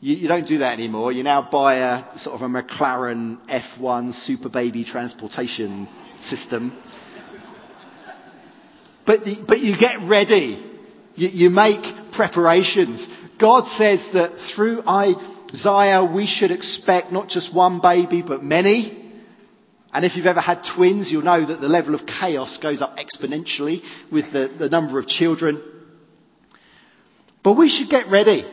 You, 0.00 0.16
you, 0.16 0.28
don't 0.28 0.46
do 0.46 0.58
that 0.58 0.72
anymore. 0.72 1.12
You 1.12 1.22
now 1.22 1.46
buy 1.52 1.76
a 1.76 2.18
sort 2.18 2.40
of 2.40 2.42
a 2.42 2.48
McLaren 2.48 3.38
F1 3.46 4.14
Super 4.14 4.48
Baby 4.48 4.84
transportation 4.84 5.86
system. 6.22 6.82
But, 9.04 9.24
the, 9.24 9.44
but 9.46 9.60
you 9.60 9.76
get 9.78 10.08
ready. 10.08 10.64
You, 11.14 11.28
you 11.28 11.50
make 11.50 12.12
preparations. 12.12 13.06
God 13.38 13.66
says 13.66 14.02
that 14.14 14.52
through 14.54 14.82
Isaiah 14.88 16.10
we 16.10 16.26
should 16.26 16.50
expect 16.50 17.12
not 17.12 17.28
just 17.28 17.54
one 17.54 17.80
baby 17.82 18.22
but 18.22 18.42
many. 18.42 18.96
And 19.92 20.06
if 20.06 20.16
you've 20.16 20.24
ever 20.24 20.40
had 20.40 20.62
twins, 20.74 21.12
you'll 21.12 21.22
know 21.22 21.44
that 21.44 21.60
the 21.60 21.68
level 21.68 21.94
of 21.94 22.06
chaos 22.06 22.56
goes 22.62 22.80
up 22.80 22.96
exponentially 22.96 23.82
with 24.10 24.32
the, 24.32 24.54
the 24.58 24.70
number 24.70 24.98
of 24.98 25.06
children. 25.06 25.62
But 27.42 27.54
we 27.54 27.68
should 27.68 27.88
get 27.88 28.10
ready. 28.10 28.44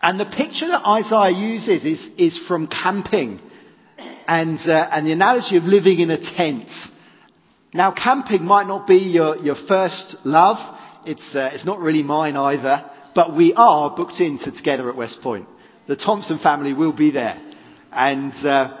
And 0.00 0.20
the 0.20 0.26
picture 0.26 0.68
that 0.68 0.86
Isaiah 0.86 1.36
uses 1.36 1.84
is, 1.84 2.10
is 2.16 2.38
from 2.46 2.68
camping 2.68 3.40
and, 4.28 4.58
uh, 4.60 4.88
and 4.92 5.06
the 5.06 5.12
analogy 5.12 5.56
of 5.56 5.64
living 5.64 5.98
in 5.98 6.10
a 6.10 6.18
tent. 6.18 6.70
Now, 7.74 7.92
camping 7.92 8.44
might 8.44 8.68
not 8.68 8.86
be 8.86 8.98
your, 8.98 9.36
your 9.38 9.56
first 9.56 10.16
love. 10.24 10.58
It's, 11.04 11.34
uh, 11.34 11.50
it's 11.52 11.64
not 11.64 11.80
really 11.80 12.04
mine 12.04 12.36
either. 12.36 12.88
But 13.14 13.34
we 13.34 13.54
are 13.54 13.94
booked 13.94 14.20
into 14.20 14.52
together 14.52 14.88
at 14.88 14.96
West 14.96 15.20
Point. 15.20 15.48
The 15.88 15.96
Thompson 15.96 16.38
family 16.38 16.74
will 16.74 16.92
be 16.92 17.10
there. 17.10 17.40
And 17.90 18.32
uh, 18.46 18.76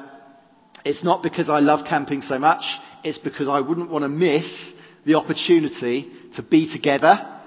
it's 0.84 1.02
not 1.02 1.24
because 1.24 1.50
I 1.50 1.58
love 1.58 1.84
camping 1.84 2.22
so 2.22 2.38
much. 2.38 2.62
It's 3.02 3.18
because 3.18 3.48
I 3.48 3.60
wouldn't 3.60 3.90
want 3.90 4.04
to 4.04 4.08
miss 4.08 4.72
the 5.04 5.16
opportunity 5.16 6.12
to 6.34 6.42
be 6.42 6.70
together 6.70 7.37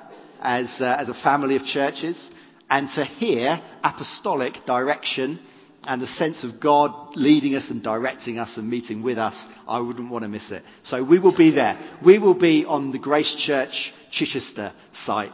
as, 0.41 0.77
uh, 0.81 0.95
as 0.99 1.09
a 1.09 1.13
family 1.13 1.55
of 1.55 1.63
churches 1.63 2.29
and 2.69 2.89
to 2.91 3.05
hear 3.05 3.61
apostolic 3.83 4.65
direction 4.65 5.39
and 5.83 6.01
the 6.01 6.07
sense 6.07 6.43
of 6.43 6.59
God 6.59 7.15
leading 7.15 7.55
us 7.55 7.69
and 7.69 7.83
directing 7.83 8.37
us 8.37 8.57
and 8.57 8.69
meeting 8.69 9.01
with 9.01 9.17
us, 9.17 9.35
I 9.67 9.79
wouldn't 9.79 10.11
want 10.11 10.23
to 10.23 10.29
miss 10.29 10.51
it. 10.51 10.63
So 10.83 11.03
we 11.03 11.19
will 11.19 11.35
be 11.35 11.51
there. 11.51 11.97
We 12.05 12.19
will 12.19 12.37
be 12.37 12.65
on 12.65 12.91
the 12.91 12.99
Grace 12.99 13.35
Church 13.35 13.93
Chichester 14.11 14.73
site. 14.93 15.31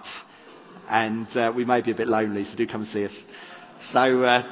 And 0.89 1.27
uh, 1.35 1.51
we 1.53 1.65
may 1.65 1.81
be 1.81 1.91
a 1.91 1.95
bit 1.95 2.07
lonely, 2.07 2.45
so 2.45 2.55
do 2.55 2.65
come 2.65 2.81
and 2.81 2.89
see 2.89 3.05
us. 3.05 3.23
So 3.91 4.21
uh, 4.21 4.43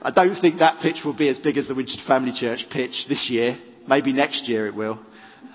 I 0.00 0.10
don't 0.10 0.40
think 0.40 0.60
that 0.60 0.80
pitch 0.80 1.02
will 1.04 1.16
be 1.16 1.28
as 1.28 1.38
big 1.38 1.58
as 1.58 1.68
the 1.68 1.74
Winchester 1.74 2.04
Family 2.06 2.32
Church 2.32 2.66
pitch 2.70 3.06
this 3.08 3.28
year. 3.28 3.58
Maybe 3.86 4.12
next 4.12 4.48
year 4.48 4.66
it 4.66 4.74
will. 4.74 4.98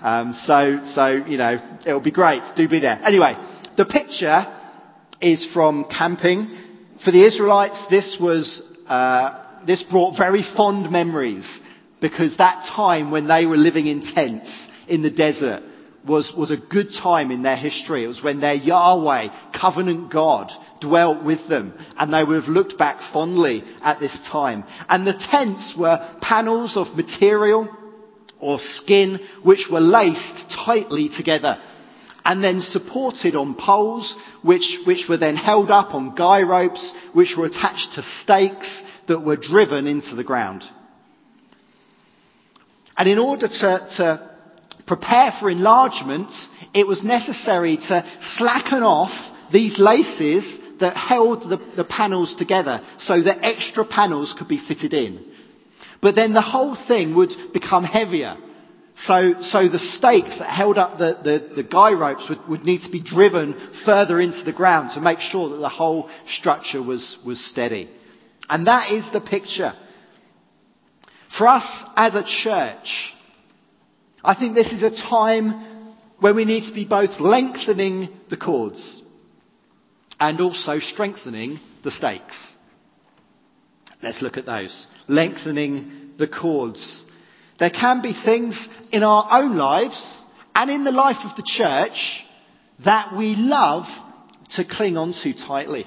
Um, 0.00 0.34
so, 0.34 0.80
so, 0.84 1.08
you 1.08 1.36
know, 1.36 1.78
it'll 1.84 2.00
be 2.00 2.10
great. 2.12 2.42
Do 2.56 2.68
be 2.68 2.80
there. 2.80 3.00
Anyway, 3.04 3.34
the 3.76 3.84
picture 3.84 4.46
is 5.20 5.46
from 5.52 5.86
camping. 5.90 6.56
For 7.04 7.10
the 7.10 7.24
Israelites, 7.26 7.84
this 7.90 8.18
was, 8.20 8.62
uh, 8.86 9.64
this 9.66 9.82
brought 9.82 10.16
very 10.16 10.42
fond 10.56 10.90
memories 10.90 11.60
because 12.00 12.36
that 12.36 12.68
time 12.74 13.10
when 13.10 13.26
they 13.26 13.46
were 13.46 13.56
living 13.56 13.86
in 13.86 14.02
tents 14.02 14.68
in 14.88 15.02
the 15.02 15.10
desert 15.10 15.62
was, 16.06 16.32
was 16.36 16.50
a 16.50 16.56
good 16.56 16.88
time 16.92 17.30
in 17.30 17.42
their 17.42 17.56
history. 17.56 18.04
It 18.04 18.08
was 18.08 18.22
when 18.22 18.40
their 18.40 18.54
Yahweh, 18.54 19.28
covenant 19.58 20.12
God, 20.12 20.50
dwelt 20.80 21.24
with 21.24 21.48
them 21.48 21.72
and 21.96 22.12
they 22.12 22.22
would 22.22 22.42
have 22.42 22.52
looked 22.52 22.76
back 22.76 23.00
fondly 23.12 23.64
at 23.82 24.00
this 24.00 24.18
time. 24.30 24.64
And 24.88 25.06
the 25.06 25.18
tents 25.30 25.74
were 25.78 26.16
panels 26.20 26.76
of 26.76 26.94
material 26.94 27.74
or 28.38 28.58
skin 28.58 29.20
which 29.42 29.68
were 29.70 29.80
laced 29.80 30.50
tightly 30.50 31.08
together 31.16 31.58
and 32.24 32.42
then 32.42 32.60
supported 32.60 33.34
on 33.36 33.54
poles, 33.54 34.16
which, 34.42 34.78
which 34.86 35.06
were 35.08 35.18
then 35.18 35.36
held 35.36 35.70
up 35.70 35.94
on 35.94 36.14
guy 36.14 36.42
ropes, 36.42 36.94
which 37.12 37.34
were 37.36 37.44
attached 37.44 37.94
to 37.94 38.02
stakes 38.02 38.82
that 39.08 39.20
were 39.20 39.36
driven 39.36 39.86
into 39.86 40.14
the 40.14 40.24
ground. 40.24 40.64
And 42.96 43.08
in 43.08 43.18
order 43.18 43.48
to, 43.48 43.88
to 43.96 44.30
prepare 44.86 45.32
for 45.38 45.50
enlargement, 45.50 46.30
it 46.72 46.86
was 46.86 47.02
necessary 47.02 47.76
to 47.76 48.04
slacken 48.20 48.82
off 48.82 49.12
these 49.52 49.78
laces 49.78 50.58
that 50.80 50.96
held 50.96 51.42
the, 51.42 51.58
the 51.76 51.84
panels 51.84 52.34
together 52.36 52.80
so 52.98 53.22
that 53.22 53.44
extra 53.44 53.84
panels 53.84 54.34
could 54.36 54.48
be 54.48 54.58
fitted 54.58 54.94
in. 54.94 55.24
But 56.00 56.14
then 56.14 56.32
the 56.32 56.42
whole 56.42 56.76
thing 56.88 57.14
would 57.16 57.32
become 57.52 57.84
heavier 57.84 58.36
so, 58.96 59.34
so 59.40 59.68
the 59.68 59.78
stakes 59.78 60.38
that 60.38 60.48
held 60.48 60.78
up 60.78 60.98
the, 60.98 61.18
the, 61.22 61.54
the 61.56 61.68
guy 61.68 61.92
ropes 61.92 62.28
would, 62.28 62.46
would 62.48 62.64
need 62.64 62.82
to 62.82 62.90
be 62.90 63.02
driven 63.02 63.54
further 63.84 64.20
into 64.20 64.44
the 64.44 64.52
ground 64.52 64.90
to 64.94 65.00
make 65.00 65.18
sure 65.18 65.50
that 65.50 65.56
the 65.56 65.68
whole 65.68 66.08
structure 66.28 66.82
was, 66.82 67.18
was 67.26 67.44
steady. 67.44 67.90
And 68.48 68.66
that 68.68 68.92
is 68.92 69.10
the 69.12 69.20
picture. 69.20 69.72
For 71.36 71.48
us 71.48 71.84
as 71.96 72.14
a 72.14 72.22
church, 72.22 73.12
I 74.22 74.36
think 74.36 74.54
this 74.54 74.72
is 74.72 74.84
a 74.84 74.90
time 74.90 75.94
when 76.20 76.36
we 76.36 76.44
need 76.44 76.68
to 76.68 76.74
be 76.74 76.84
both 76.84 77.18
lengthening 77.18 78.08
the 78.30 78.36
cords 78.36 79.02
and 80.20 80.40
also 80.40 80.78
strengthening 80.78 81.58
the 81.82 81.90
stakes. 81.90 82.54
Let's 84.02 84.22
look 84.22 84.36
at 84.36 84.46
those. 84.46 84.86
Lengthening 85.08 86.12
the 86.16 86.28
cords 86.28 87.04
there 87.58 87.70
can 87.70 88.02
be 88.02 88.12
things 88.24 88.68
in 88.90 89.02
our 89.02 89.42
own 89.42 89.56
lives 89.56 90.22
and 90.54 90.70
in 90.70 90.84
the 90.84 90.90
life 90.90 91.18
of 91.24 91.36
the 91.36 91.44
church 91.44 92.24
that 92.84 93.16
we 93.16 93.34
love 93.36 93.84
to 94.50 94.64
cling 94.64 94.96
on 94.96 95.12
to 95.22 95.34
tightly. 95.34 95.86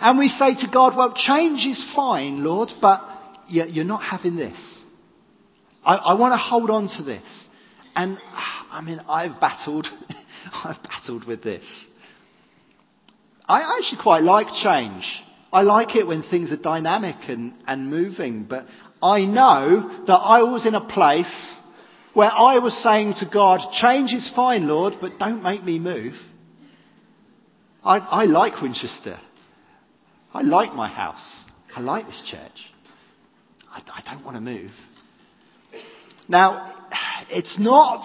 And 0.00 0.18
we 0.18 0.28
say 0.28 0.54
to 0.54 0.68
God, 0.72 0.96
well, 0.96 1.12
change 1.14 1.66
is 1.66 1.84
fine, 1.94 2.44
Lord, 2.44 2.70
but 2.80 3.02
you're 3.48 3.84
not 3.84 4.02
having 4.02 4.36
this. 4.36 4.84
I, 5.84 5.96
I 5.96 6.14
want 6.14 6.32
to 6.32 6.38
hold 6.38 6.70
on 6.70 6.88
to 6.96 7.02
this. 7.02 7.48
And 7.94 8.18
I 8.32 8.82
mean, 8.84 9.00
I've 9.08 9.40
battled, 9.40 9.88
I've 10.52 10.82
battled 10.82 11.26
with 11.26 11.42
this. 11.42 11.86
I 13.48 13.78
actually 13.78 14.00
quite 14.02 14.22
like 14.22 14.46
change. 14.62 15.04
I 15.52 15.62
like 15.62 15.96
it 15.96 16.06
when 16.06 16.22
things 16.22 16.52
are 16.52 16.56
dynamic 16.56 17.16
and, 17.28 17.54
and 17.66 17.90
moving, 17.90 18.44
but 18.44 18.66
I 19.02 19.24
know 19.24 20.04
that 20.06 20.16
I 20.16 20.42
was 20.42 20.66
in 20.66 20.74
a 20.74 20.86
place 20.86 21.56
where 22.12 22.30
I 22.30 22.58
was 22.58 22.74
saying 22.82 23.14
to 23.20 23.28
God, 23.32 23.60
change 23.72 24.12
is 24.12 24.30
fine, 24.34 24.66
Lord, 24.66 24.94
but 25.00 25.18
don't 25.18 25.42
make 25.42 25.64
me 25.64 25.78
move. 25.78 26.14
I, 27.84 27.98
I 27.98 28.24
like 28.24 28.60
Winchester. 28.60 29.18
I 30.34 30.42
like 30.42 30.74
my 30.74 30.88
house. 30.88 31.44
I 31.74 31.80
like 31.80 32.06
this 32.06 32.22
church. 32.26 32.70
I, 33.70 33.82
I 33.94 34.14
don't 34.14 34.24
want 34.24 34.36
to 34.36 34.40
move. 34.40 34.70
Now, 36.28 36.74
it's 37.30 37.58
not 37.58 38.04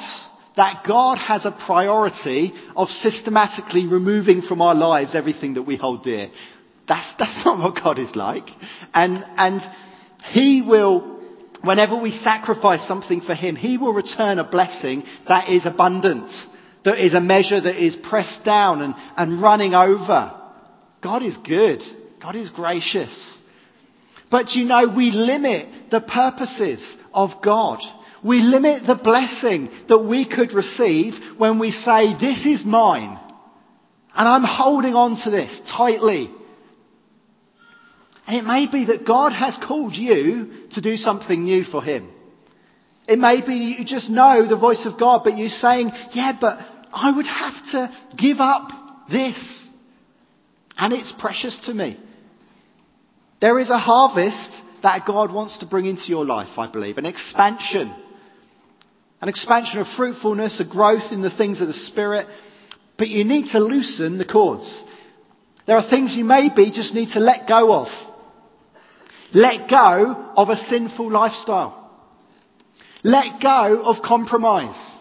that 0.56 0.84
God 0.88 1.18
has 1.18 1.46
a 1.46 1.52
priority 1.52 2.54
of 2.76 2.88
systematically 2.88 3.88
removing 3.88 4.42
from 4.42 4.62
our 4.62 4.76
lives 4.76 5.16
everything 5.16 5.56
that 5.56 5.64
we 5.64 5.76
hold 5.76 6.04
dear. 6.04 6.30
That's, 6.88 7.14
that's 7.20 7.44
not 7.44 7.60
what 7.60 7.84
God 7.84 8.00
is 8.00 8.16
like. 8.16 8.48
And, 8.94 9.26
and 9.36 9.62
he 10.30 10.62
will, 10.62 11.20
whenever 11.64 11.96
we 11.96 12.12
sacrifice 12.12 12.88
something 12.88 13.22
for 13.22 13.36
Him, 13.36 13.56
He 13.56 13.78
will 13.78 13.94
return 13.94 14.40
a 14.40 14.50
blessing 14.50 15.04
that 15.28 15.50
is 15.50 15.66
abundant, 15.66 16.32
that 16.84 17.04
is 17.04 17.14
a 17.14 17.22
measure 17.22 17.62
that 17.62 17.84
is 17.84 17.96
pressed 17.96 18.44
down 18.44 18.82
and, 18.82 18.96
and 19.18 19.42
running 19.42 19.74
over. 19.74 20.34
God 21.02 21.24
is 21.24 21.38
good. 21.38 21.84
God 22.22 22.36
is 22.36 22.50
gracious. 22.50 23.40
But 24.32 24.52
you 24.54 24.66
know, 24.66 24.88
we 24.88 25.12
limit 25.12 25.92
the 25.92 26.02
purposes 26.02 26.98
of 27.14 27.30
God. 27.44 27.80
We 28.24 28.40
limit 28.40 28.88
the 28.88 28.96
blessing 28.96 29.70
that 29.88 30.00
we 30.00 30.28
could 30.28 30.54
receive 30.54 31.14
when 31.38 31.60
we 31.60 31.70
say, 31.70 32.16
this 32.20 32.44
is 32.46 32.66
mine. 32.66 33.20
And 34.16 34.28
I'm 34.28 34.44
holding 34.44 34.96
on 34.96 35.16
to 35.24 35.30
this 35.30 35.62
tightly. 35.70 36.32
And 38.28 38.36
it 38.36 38.44
may 38.44 38.68
be 38.70 38.86
that 38.86 39.06
God 39.06 39.34
has 39.34 39.60
called 39.66 39.96
you 39.96 40.68
to 40.72 40.82
do 40.82 40.98
something 40.98 41.44
new 41.44 41.64
for 41.64 41.84
Him. 41.84 42.10
It 43.08 43.20
may 43.20 43.46
be 43.46 43.76
you 43.78 43.86
just 43.86 44.10
know 44.10 44.48
the 44.48 44.58
voice 44.58 44.86
of 44.86 45.00
God, 45.00 45.22
but 45.24 45.38
you're 45.38 45.50
saying, 45.50 45.92
yeah, 46.12 46.34
but 46.40 46.58
I 46.92 47.12
would 47.16 47.28
have 47.28 47.64
to 47.72 47.96
give 48.18 48.38
up 48.40 48.72
this. 49.12 49.70
And 50.78 50.92
it's 50.92 51.14
precious 51.20 51.60
to 51.66 51.74
me. 51.74 52.00
There 53.42 53.60
is 53.60 53.70
a 53.70 53.78
harvest 53.78 54.62
that 54.82 55.06
God 55.06 55.32
wants 55.32 55.60
to 55.60 55.68
bring 55.68 55.86
into 55.86 56.08
your 56.08 56.26
life, 56.26 56.58
I 56.58 56.72
believe. 56.72 56.98
An 56.98 57.06
expansion. 57.06 57.94
An 59.22 59.30
expansion 59.30 59.80
of 59.80 59.88
fruitfulness, 59.96 60.60
a 60.60 60.66
growth 60.66 61.12
in 61.12 61.22
the 61.22 61.36
things 61.36 61.62
of 61.62 61.68
the 61.68 61.74
Spirit. 61.74 62.28
But 62.98 63.10
you 63.10 63.24
need 63.24 63.52
to 63.52 63.60
loosen 63.60 64.18
the 64.18 64.26
cords. 64.26 64.84
There 65.68 65.78
are 65.78 65.90
things 65.90 66.16
you 66.16 66.24
maybe 66.24 66.72
just 66.72 66.94
need 66.94 67.10
to 67.10 67.20
let 67.20 67.48
go 67.48 67.74
of. 67.74 67.88
Let 69.36 69.70
go 69.70 70.32
of 70.38 70.48
a 70.48 70.56
sinful 70.56 71.12
lifestyle. 71.12 71.92
Let 73.04 73.42
go 73.42 73.84
of 73.84 74.02
compromise. 74.02 74.98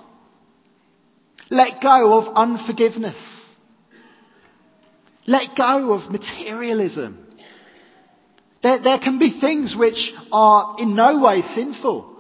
Let 1.51 1.81
go 1.81 2.19
of 2.19 2.35
unforgiveness. 2.35 3.49
Let 5.29 5.57
go 5.57 5.93
of 5.93 6.11
materialism. 6.11 7.25
There, 8.65 8.83
there 8.83 8.99
can 8.99 9.21
be 9.21 9.39
things 9.41 9.77
which 9.79 10.11
are 10.33 10.79
in 10.81 10.97
no 10.97 11.21
way 11.21 11.43
sinful. 11.43 12.17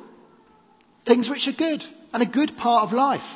Things 1.04 1.28
which 1.28 1.48
are 1.48 1.58
good 1.58 1.82
and 2.12 2.22
a 2.22 2.30
good 2.30 2.56
part 2.56 2.86
of 2.86 2.94
life. 2.94 3.28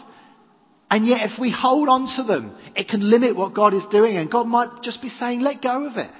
And 0.88 1.04
yet 1.04 1.32
if 1.32 1.40
we 1.40 1.50
hold 1.50 1.88
on 1.88 2.06
to 2.14 2.22
them, 2.22 2.56
it 2.76 2.86
can 2.86 3.10
limit 3.10 3.34
what 3.34 3.54
God 3.54 3.74
is 3.74 3.84
doing 3.90 4.16
and 4.16 4.30
God 4.30 4.46
might 4.46 4.84
just 4.84 5.02
be 5.02 5.08
saying, 5.08 5.40
let 5.40 5.60
go 5.60 5.84
of 5.84 5.96
it. 5.96 6.12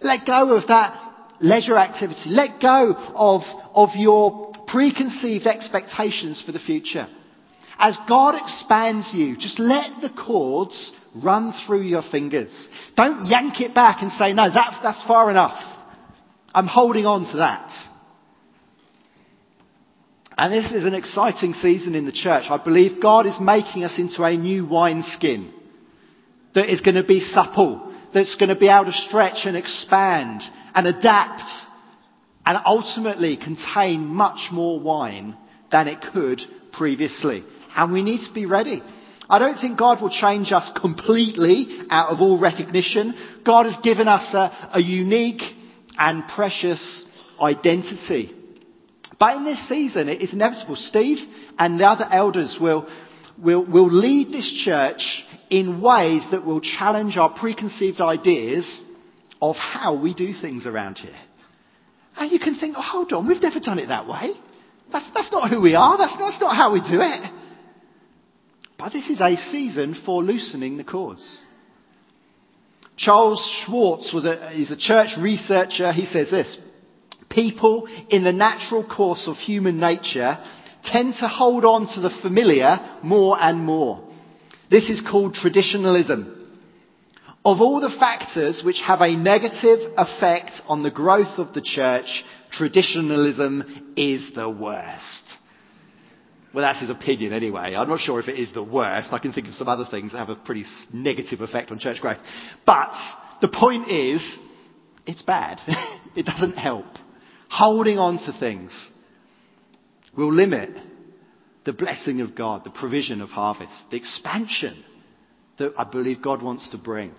Let 0.00 0.26
go 0.26 0.56
of 0.56 0.66
that 0.66 1.13
leisure 1.44 1.76
activity. 1.76 2.30
Let 2.30 2.60
go 2.60 2.94
of, 3.14 3.42
of 3.74 3.90
your 3.94 4.52
preconceived 4.66 5.46
expectations 5.46 6.42
for 6.44 6.52
the 6.52 6.58
future. 6.58 7.06
As 7.78 7.98
God 8.08 8.40
expands 8.40 9.12
you, 9.12 9.36
just 9.36 9.58
let 9.58 10.00
the 10.00 10.08
cords 10.08 10.92
run 11.14 11.52
through 11.66 11.82
your 11.82 12.02
fingers. 12.02 12.68
Don't 12.96 13.26
yank 13.26 13.60
it 13.60 13.74
back 13.74 14.00
and 14.00 14.10
say, 14.10 14.32
no, 14.32 14.48
that's, 14.52 14.76
that's 14.82 15.02
far 15.04 15.30
enough. 15.30 15.60
I'm 16.54 16.66
holding 16.66 17.04
on 17.04 17.30
to 17.32 17.36
that. 17.38 17.72
And 20.36 20.52
this 20.52 20.72
is 20.72 20.84
an 20.84 20.94
exciting 20.94 21.52
season 21.52 21.94
in 21.94 22.06
the 22.06 22.12
church. 22.12 22.44
I 22.48 22.62
believe 22.62 23.02
God 23.02 23.26
is 23.26 23.38
making 23.40 23.84
us 23.84 23.98
into 23.98 24.24
a 24.24 24.36
new 24.36 24.66
wineskin 24.66 25.52
that 26.54 26.72
is 26.72 26.80
going 26.80 26.96
to 26.96 27.04
be 27.04 27.20
supple, 27.20 27.94
that's 28.12 28.36
going 28.36 28.48
to 28.48 28.56
be 28.56 28.68
able 28.68 28.86
to 28.86 28.92
stretch 28.92 29.44
and 29.44 29.56
expand 29.56 30.42
and 30.74 30.86
adapt 30.86 31.42
and 32.46 32.58
ultimately 32.66 33.36
contain 33.36 34.06
much 34.06 34.48
more 34.52 34.78
wine 34.78 35.36
than 35.70 35.88
it 35.88 36.04
could 36.12 36.40
previously. 36.72 37.44
And 37.74 37.92
we 37.92 38.02
need 38.02 38.26
to 38.26 38.34
be 38.34 38.46
ready. 38.46 38.82
I 39.28 39.38
don't 39.38 39.58
think 39.58 39.78
God 39.78 40.02
will 40.02 40.10
change 40.10 40.52
us 40.52 40.70
completely 40.78 41.86
out 41.88 42.10
of 42.10 42.20
all 42.20 42.38
recognition. 42.38 43.14
God 43.44 43.64
has 43.64 43.76
given 43.82 44.06
us 44.06 44.34
a, 44.34 44.70
a 44.74 44.80
unique 44.80 45.42
and 45.96 46.28
precious 46.28 47.04
identity. 47.40 48.34
But 49.18 49.36
in 49.36 49.44
this 49.44 49.66
season, 49.68 50.08
it 50.08 50.20
is 50.20 50.32
inevitable. 50.32 50.76
Steve 50.76 51.18
and 51.58 51.80
the 51.80 51.86
other 51.86 52.06
elders 52.10 52.58
will, 52.60 52.86
will, 53.38 53.64
will 53.64 53.90
lead 53.90 54.32
this 54.32 54.52
church 54.52 55.24
in 55.48 55.80
ways 55.80 56.26
that 56.30 56.44
will 56.44 56.60
challenge 56.60 57.16
our 57.16 57.32
preconceived 57.32 58.00
ideas 58.00 58.84
of 59.40 59.56
how 59.56 60.00
we 60.00 60.14
do 60.14 60.32
things 60.32 60.66
around 60.66 60.98
here. 60.98 61.16
And 62.16 62.30
you 62.30 62.38
can 62.38 62.54
think, 62.54 62.76
oh, 62.78 62.82
hold 62.82 63.12
on, 63.12 63.26
we've 63.26 63.42
never 63.42 63.60
done 63.60 63.78
it 63.78 63.88
that 63.88 64.06
way. 64.06 64.30
That's, 64.92 65.10
that's 65.12 65.32
not 65.32 65.50
who 65.50 65.60
we 65.60 65.74
are. 65.74 65.98
That's, 65.98 66.16
that's 66.16 66.40
not 66.40 66.54
how 66.54 66.72
we 66.72 66.80
do 66.80 67.00
it. 67.00 67.30
But 68.78 68.92
this 68.92 69.08
is 69.08 69.20
a 69.20 69.36
season 69.36 69.96
for 70.04 70.22
loosening 70.22 70.76
the 70.76 70.84
cords. 70.84 71.42
Charles 72.96 73.64
Schwartz 73.64 74.12
was 74.12 74.24
a, 74.24 74.52
is 74.58 74.70
a 74.70 74.76
church 74.76 75.16
researcher. 75.18 75.92
He 75.92 76.06
says 76.06 76.30
this. 76.30 76.58
People 77.28 77.88
in 78.10 78.22
the 78.22 78.32
natural 78.32 78.86
course 78.86 79.26
of 79.26 79.36
human 79.36 79.80
nature 79.80 80.38
tend 80.84 81.14
to 81.14 81.26
hold 81.26 81.64
on 81.64 81.88
to 81.94 82.00
the 82.00 82.10
familiar 82.22 82.78
more 83.02 83.36
and 83.40 83.64
more. 83.64 84.06
This 84.70 84.90
is 84.90 85.02
called 85.02 85.34
traditionalism. 85.34 86.33
Of 87.44 87.60
all 87.60 87.80
the 87.80 87.94
factors 87.98 88.62
which 88.64 88.80
have 88.80 89.02
a 89.02 89.16
negative 89.16 89.92
effect 89.98 90.62
on 90.66 90.82
the 90.82 90.90
growth 90.90 91.38
of 91.38 91.52
the 91.52 91.60
church, 91.60 92.24
traditionalism 92.50 93.92
is 93.96 94.32
the 94.34 94.48
worst. 94.48 95.34
Well, 96.54 96.64
that's 96.64 96.80
his 96.80 96.88
opinion 96.88 97.34
anyway. 97.34 97.74
I'm 97.74 97.88
not 97.88 98.00
sure 98.00 98.18
if 98.18 98.28
it 98.28 98.38
is 98.38 98.52
the 98.52 98.62
worst. 98.62 99.12
I 99.12 99.18
can 99.18 99.32
think 99.32 99.48
of 99.48 99.54
some 99.54 99.68
other 99.68 99.84
things 99.90 100.12
that 100.12 100.18
have 100.18 100.30
a 100.30 100.36
pretty 100.36 100.64
negative 100.92 101.42
effect 101.42 101.70
on 101.70 101.78
church 101.78 102.00
growth. 102.00 102.18
But 102.64 102.94
the 103.42 103.48
point 103.48 103.90
is, 103.90 104.38
it's 105.04 105.22
bad. 105.22 105.60
it 106.16 106.24
doesn't 106.24 106.56
help. 106.56 106.86
Holding 107.50 107.98
on 107.98 108.18
to 108.18 108.32
things 108.38 108.90
will 110.16 110.32
limit 110.32 110.70
the 111.64 111.72
blessing 111.72 112.20
of 112.20 112.34
God, 112.34 112.64
the 112.64 112.70
provision 112.70 113.20
of 113.20 113.30
harvest, 113.30 113.90
the 113.90 113.96
expansion 113.96 114.82
that 115.58 115.72
I 115.76 115.84
believe 115.84 116.22
God 116.22 116.40
wants 116.40 116.70
to 116.70 116.78
bring. 116.78 117.12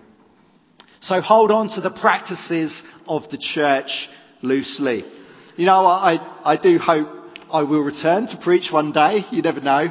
So 1.06 1.20
hold 1.20 1.52
on 1.52 1.68
to 1.68 1.80
the 1.80 1.90
practices 1.90 2.82
of 3.06 3.30
the 3.30 3.38
church 3.38 4.08
loosely. 4.42 5.04
You 5.56 5.64
know, 5.64 5.86
I, 5.86 6.18
I 6.44 6.56
do 6.60 6.80
hope 6.80 7.06
I 7.48 7.62
will 7.62 7.82
return 7.84 8.26
to 8.26 8.36
preach 8.42 8.72
one 8.72 8.90
day. 8.90 9.24
You 9.30 9.40
never 9.40 9.60
know. 9.60 9.86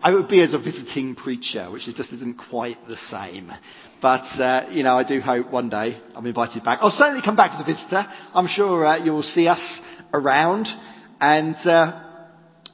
I 0.00 0.14
would 0.14 0.28
be 0.28 0.40
as 0.40 0.54
a 0.54 0.60
visiting 0.60 1.16
preacher, 1.16 1.68
which 1.72 1.86
just 1.96 2.12
isn't 2.12 2.38
quite 2.48 2.86
the 2.86 2.96
same. 2.96 3.50
But, 4.00 4.22
uh, 4.40 4.68
you 4.70 4.84
know, 4.84 4.96
I 4.96 5.02
do 5.02 5.20
hope 5.20 5.50
one 5.50 5.70
day 5.70 6.00
I'm 6.14 6.24
invited 6.24 6.62
back. 6.62 6.78
I'll 6.82 6.92
certainly 6.92 7.22
come 7.24 7.34
back 7.34 7.50
as 7.50 7.60
a 7.60 7.64
visitor. 7.64 8.06
I'm 8.32 8.46
sure 8.46 8.86
uh, 8.86 9.04
you 9.04 9.10
will 9.10 9.24
see 9.24 9.48
us 9.48 9.80
around. 10.12 10.68
And 11.20 11.56
uh, 11.66 12.00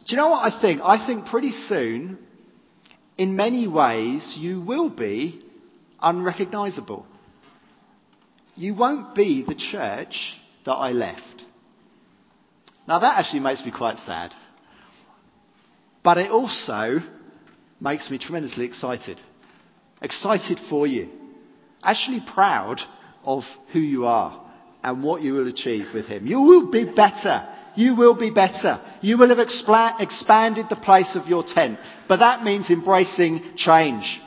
do 0.07 0.11
you 0.11 0.19
know 0.19 0.29
what 0.29 0.53
I 0.53 0.61
think? 0.61 0.83
I 0.85 1.07
think 1.07 1.25
pretty 1.25 1.53
soon, 1.53 2.19
in 3.17 3.37
many 3.37 3.67
ways, 3.67 4.37
you 4.39 4.61
will 4.61 4.91
be 4.91 5.43
unrecognisable. 6.03 7.07
You 8.57 8.75
won't 8.75 9.15
be 9.15 9.45
the 9.47 9.55
church 9.55 10.35
that 10.65 10.73
I 10.73 10.93
left. 10.93 11.45
Now 12.89 12.99
that 13.01 13.19
actually 13.19 13.41
makes 13.41 13.65
me 13.65 13.71
quite 13.71 13.99
sad. 13.99 14.33
But 16.03 16.19
it 16.19 16.31
also 16.31 17.01
makes 17.81 18.11
me 18.11 18.19
tremendously 18.19 18.65
excited. 18.65 19.21
Excited 20.01 20.59
for 20.71 20.87
you. 20.87 21.09
Actually 21.83 22.23
proud 22.33 22.81
of 23.25 23.43
who 23.73 23.81
you 23.81 24.07
are 24.07 24.43
and 24.83 25.03
what 25.03 25.23
you 25.23 25.35
will 25.35 25.49
achieve 25.49 25.87
with 25.93 26.07
Him. 26.07 26.27
You 26.27 26.41
will 26.41 26.71
be 26.71 26.85
better. 26.85 27.49
You 27.75 27.95
will 27.97 28.15
be 28.15 28.31
better. 28.31 28.81
You 29.03 29.19
will 29.19 29.29
have 29.29 29.39
expla- 29.39 30.01
expanded 30.01 30.67
the 30.71 30.77
place 30.77 31.15
of 31.17 31.27
your 31.27 31.45
tent. 31.45 31.79
But 32.09 32.19
that 32.19 32.45
means 32.45 32.71
embracing 32.71 33.57
change. 33.57 34.21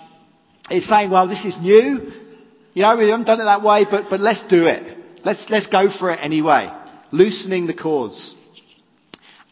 It's 0.69 0.87
saying, 0.87 1.09
well, 1.09 1.27
this 1.27 1.45
is 1.45 1.57
new. 1.59 2.11
You 2.73 2.83
know, 2.83 2.97
we 2.97 3.09
haven't 3.09 3.25
done 3.25 3.41
it 3.41 3.45
that 3.45 3.63
way, 3.63 3.85
but, 3.89 4.05
but 4.09 4.19
let's 4.19 4.43
do 4.47 4.65
it. 4.65 4.97
Let's, 5.25 5.45
let's 5.49 5.67
go 5.67 5.87
for 5.97 6.11
it 6.11 6.19
anyway. 6.21 6.71
Loosening 7.11 7.67
the 7.67 7.73
cords. 7.73 8.35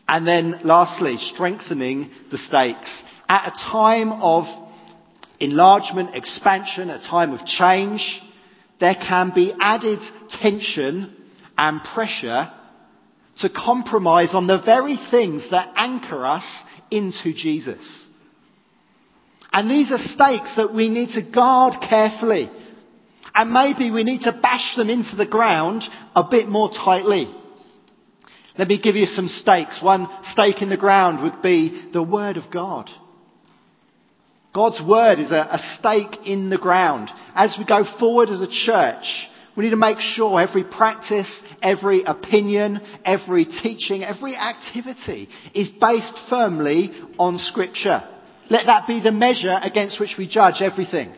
And 0.07 0.26
then 0.26 0.61
lastly, 0.63 1.18
strengthening 1.18 2.11
the 2.32 2.38
stakes. 2.38 3.03
At 3.28 3.53
a 3.53 3.72
time 3.72 4.11
of 4.11 4.45
enlargement, 5.39 6.15
expansion, 6.15 6.89
a 6.89 6.99
time 6.99 7.34
of 7.34 7.45
change, 7.45 8.22
there 8.80 8.95
can 8.95 9.32
be 9.34 9.53
added 9.59 9.99
tension 10.30 11.15
and 11.57 11.84
pressure 11.84 12.51
to 13.39 13.49
compromise 13.49 14.34
on 14.34 14.47
the 14.47 14.61
very 14.61 14.97
things 15.11 15.49
that 15.51 15.74
anchor 15.76 16.26
us 16.26 16.63
into 16.89 17.34
Jesus. 17.34 18.07
And 19.51 19.70
these 19.70 19.91
are 19.91 19.97
stakes 19.97 20.55
that 20.55 20.74
we 20.74 20.89
need 20.89 21.09
to 21.09 21.22
guard 21.22 21.76
carefully. 21.88 22.49
And 23.38 23.54
maybe 23.54 23.92
we 23.92 24.04
need 24.04 24.22
to 24.22 24.32
bash 24.32 24.76
them 24.76 24.90
into 24.90 25.16
the 25.16 25.28
ground 25.28 25.84
a 26.16 26.24
bit 26.24 26.48
more 26.50 26.72
tightly. 26.74 27.32
Let 28.58 28.68
me 28.68 28.82
give 28.82 28.96
you 28.96 29.06
some 29.06 29.28
stakes. 29.28 29.80
One 29.80 30.08
stake 30.24 30.64
in 30.64 30.70
the 30.70 30.76
ground 30.76 31.22
would 31.22 31.44
be 31.44 31.88
the 31.94 32.02
Word 32.02 32.38
of 32.38 32.52
God. 32.52 32.90
God's 34.56 34.82
word 34.82 35.20
is 35.20 35.30
a, 35.30 35.50
a 35.52 35.60
stake 35.60 36.26
in 36.26 36.50
the 36.50 36.58
ground. 36.58 37.12
As 37.36 37.56
we 37.60 37.66
go 37.66 37.84
forward 38.00 38.30
as 38.30 38.42
a 38.42 38.48
church, 38.48 39.28
we 39.56 39.66
need 39.66 39.70
to 39.70 39.76
make 39.76 40.00
sure 40.00 40.42
every 40.42 40.64
practice, 40.64 41.44
every 41.62 42.02
opinion, 42.02 42.82
every 43.06 43.46
teaching, 43.46 44.04
every 44.04 44.36
activity 44.36 45.30
is 45.54 45.70
based 45.70 46.18
firmly 46.28 46.90
on 47.20 47.38
scripture. 47.38 48.02
Let 48.50 48.66
that 48.66 48.88
be 48.88 49.00
the 49.00 49.12
measure 49.12 49.60
against 49.62 50.00
which 50.00 50.16
we 50.18 50.28
judge 50.28 50.64
everything. 50.64 51.14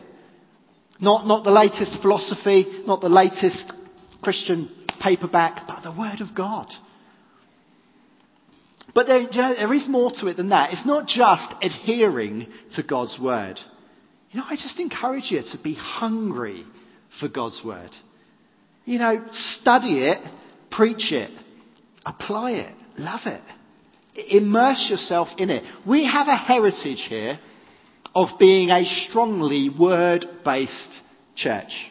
Not, 1.00 1.26
not 1.26 1.44
the 1.44 1.50
latest 1.50 2.00
philosophy, 2.02 2.82
not 2.86 3.00
the 3.00 3.08
latest 3.08 3.72
Christian 4.22 4.70
paperback, 5.00 5.66
but 5.66 5.82
the 5.82 5.98
Word 5.98 6.20
of 6.20 6.34
God. 6.34 6.68
But 8.94 9.06
there, 9.06 9.20
you 9.20 9.30
know, 9.30 9.54
there 9.54 9.72
is 9.72 9.88
more 9.88 10.10
to 10.20 10.26
it 10.26 10.36
than 10.36 10.50
that. 10.50 10.72
It's 10.72 10.86
not 10.86 11.06
just 11.06 11.52
adhering 11.62 12.48
to 12.74 12.82
God's 12.82 13.18
Word. 13.20 13.58
You 14.30 14.40
know, 14.40 14.46
I 14.48 14.56
just 14.56 14.78
encourage 14.78 15.30
you 15.30 15.42
to 15.42 15.58
be 15.62 15.74
hungry 15.74 16.64
for 17.18 17.28
God's 17.28 17.62
Word. 17.64 17.90
You 18.84 18.98
know, 18.98 19.24
study 19.32 20.06
it, 20.06 20.18
preach 20.70 21.12
it, 21.12 21.30
apply 22.04 22.52
it, 22.52 22.74
love 22.98 23.20
it. 23.26 23.42
Immerse 24.28 24.88
yourself 24.90 25.28
in 25.38 25.50
it. 25.50 25.62
We 25.86 26.04
have 26.04 26.26
a 26.26 26.36
heritage 26.36 27.06
here 27.08 27.38
of 28.14 28.28
being 28.38 28.70
a 28.70 28.84
strongly 28.84 29.70
word 29.70 30.26
based 30.44 31.00
church. 31.36 31.90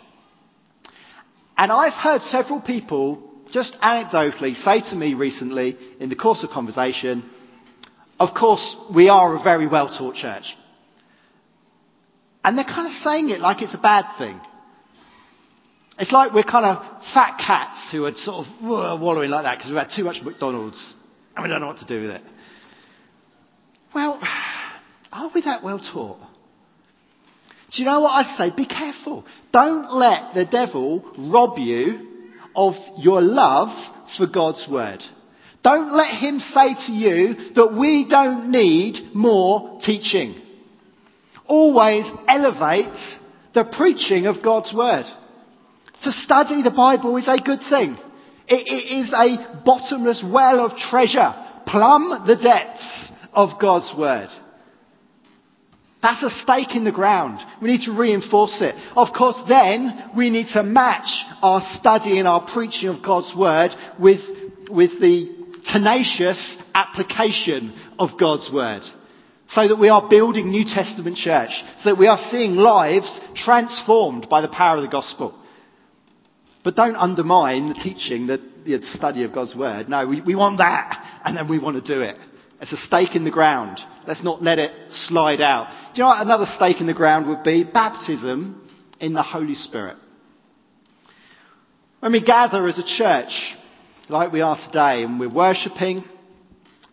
And 1.57 1.71
I've 1.71 1.93
heard 1.93 2.21
several 2.21 2.61
people 2.61 3.23
just 3.51 3.75
anecdotally 3.81 4.55
say 4.55 4.81
to 4.89 4.95
me 4.95 5.13
recently 5.13 5.77
in 5.99 6.09
the 6.09 6.15
course 6.15 6.43
of 6.43 6.49
conversation, 6.51 7.29
of 8.19 8.29
course, 8.37 8.75
we 8.93 9.09
are 9.09 9.35
a 9.35 9.43
very 9.43 9.67
well 9.67 9.87
taught 9.87 10.15
church. 10.15 10.55
And 12.43 12.57
they're 12.57 12.65
kind 12.65 12.87
of 12.87 12.93
saying 12.93 13.29
it 13.29 13.39
like 13.39 13.61
it's 13.61 13.73
a 13.73 13.79
bad 13.79 14.05
thing. 14.17 14.39
It's 15.97 16.11
like 16.13 16.33
we're 16.33 16.43
kind 16.43 16.65
of 16.65 17.03
fat 17.13 17.37
cats 17.45 17.89
who 17.91 18.05
are 18.05 18.13
sort 18.13 18.47
of 18.47 19.01
wallowing 19.01 19.29
like 19.29 19.43
that 19.43 19.57
because 19.57 19.69
we've 19.69 19.77
had 19.77 19.89
too 19.93 20.05
much 20.05 20.21
McDonald's 20.23 20.93
and 21.35 21.43
we 21.43 21.49
don't 21.49 21.59
know 21.59 21.67
what 21.67 21.79
to 21.79 21.85
do 21.85 22.01
with 22.01 22.11
it. 22.11 22.21
Well, 23.93 24.21
are 25.11 25.31
we 25.33 25.41
that 25.41 25.63
well 25.63 25.79
taught? 25.79 26.19
Do 27.71 27.81
you 27.81 27.85
know 27.85 28.01
what 28.01 28.09
I 28.09 28.23
say? 28.23 28.51
Be 28.55 28.65
careful. 28.65 29.25
Don't 29.53 29.93
let 29.93 30.33
the 30.33 30.45
devil 30.45 31.03
rob 31.17 31.57
you 31.59 32.07
of 32.55 32.73
your 32.97 33.21
love 33.21 33.69
for 34.17 34.25
God's 34.25 34.67
word. 34.69 35.03
Don't 35.63 35.91
let 35.93 36.09
him 36.19 36.39
say 36.39 36.73
to 36.87 36.91
you 36.91 37.53
that 37.53 37.77
we 37.77 38.07
don't 38.09 38.49
need 38.49 39.13
more 39.13 39.79
teaching. 39.81 40.41
Always 41.45 42.09
elevate 42.27 42.97
the 43.53 43.65
preaching 43.65 44.25
of 44.25 44.41
God's 44.43 44.73
word. 44.73 45.05
To 46.03 46.11
study 46.11 46.63
the 46.63 46.71
Bible 46.71 47.17
is 47.17 47.27
a 47.27 47.41
good 47.43 47.61
thing. 47.69 47.97
it, 48.49 48.65
it 48.65 48.99
is 48.99 49.13
a 49.13 49.61
bottomless 49.63 50.23
well 50.25 50.65
of 50.65 50.77
treasure. 50.77 51.33
Plumb 51.67 52.25
the 52.25 52.35
depths 52.35 53.11
of 53.33 53.59
God's 53.61 53.93
word. 53.97 54.29
That's 56.01 56.23
a 56.23 56.29
stake 56.29 56.75
in 56.75 56.85
the 56.85 56.93
ground. 56.93 57.39
We 57.61 57.69
need 57.71 57.81
to 57.81 57.91
reinforce 57.91 58.61
it. 58.61 58.75
Of 58.95 59.09
course, 59.15 59.39
then 59.49 60.11
we 60.15 60.29
need 60.29 60.47
to 60.53 60.63
match 60.63 61.09
our 61.41 61.61
study 61.61 62.19
and 62.19 62.27
our 62.27 62.47
preaching 62.53 62.87
of 62.87 63.03
God's 63.03 63.33
word 63.35 63.71
with, 63.99 64.21
with 64.69 64.91
the 65.01 65.35
tenacious 65.65 66.57
application 66.73 67.77
of 67.99 68.11
God's 68.17 68.49
word. 68.51 68.83
So 69.49 69.67
that 69.67 69.77
we 69.77 69.89
are 69.89 70.07
building 70.07 70.51
New 70.51 70.63
Testament 70.63 71.17
church. 71.17 71.51
So 71.79 71.89
that 71.89 71.99
we 71.99 72.07
are 72.07 72.17
seeing 72.17 72.55
lives 72.55 73.19
transformed 73.35 74.29
by 74.29 74.41
the 74.41 74.47
power 74.47 74.77
of 74.77 74.83
the 74.83 74.89
gospel. 74.89 75.37
But 76.63 76.75
don't 76.75 76.95
undermine 76.95 77.69
the 77.69 77.75
teaching, 77.75 78.27
the, 78.27 78.37
the 78.65 78.79
study 78.83 79.23
of 79.23 79.33
God's 79.33 79.55
word. 79.55 79.89
No, 79.89 80.07
we, 80.07 80.21
we 80.21 80.35
want 80.35 80.59
that 80.59 81.21
and 81.25 81.35
then 81.35 81.49
we 81.49 81.59
want 81.59 81.83
to 81.83 81.93
do 81.95 82.01
it. 82.01 82.15
It's 82.61 82.73
a 82.73 82.77
stake 82.77 83.15
in 83.15 83.23
the 83.23 83.31
ground. 83.31 83.79
Let's 84.05 84.23
not 84.23 84.41
let 84.41 84.59
it 84.59 84.71
slide 84.91 85.39
out. 85.39 85.69
Do 85.93 85.99
you 85.99 86.03
know 86.03 86.09
what 86.09 86.21
another 86.21 86.45
stake 86.45 86.81
in 86.81 86.87
the 86.87 86.93
ground 86.93 87.27
would 87.27 87.43
be? 87.43 87.63
Baptism 87.63 88.67
in 88.99 89.13
the 89.13 89.23
Holy 89.23 89.55
Spirit. 89.55 89.97
When 92.01 92.11
we 92.11 92.23
gather 92.23 92.67
as 92.67 92.79
a 92.79 92.83
church, 92.83 93.55
like 94.09 94.31
we 94.31 94.41
are 94.41 94.57
today, 94.65 95.03
and 95.03 95.19
we're 95.19 95.33
worshipping, 95.33 96.03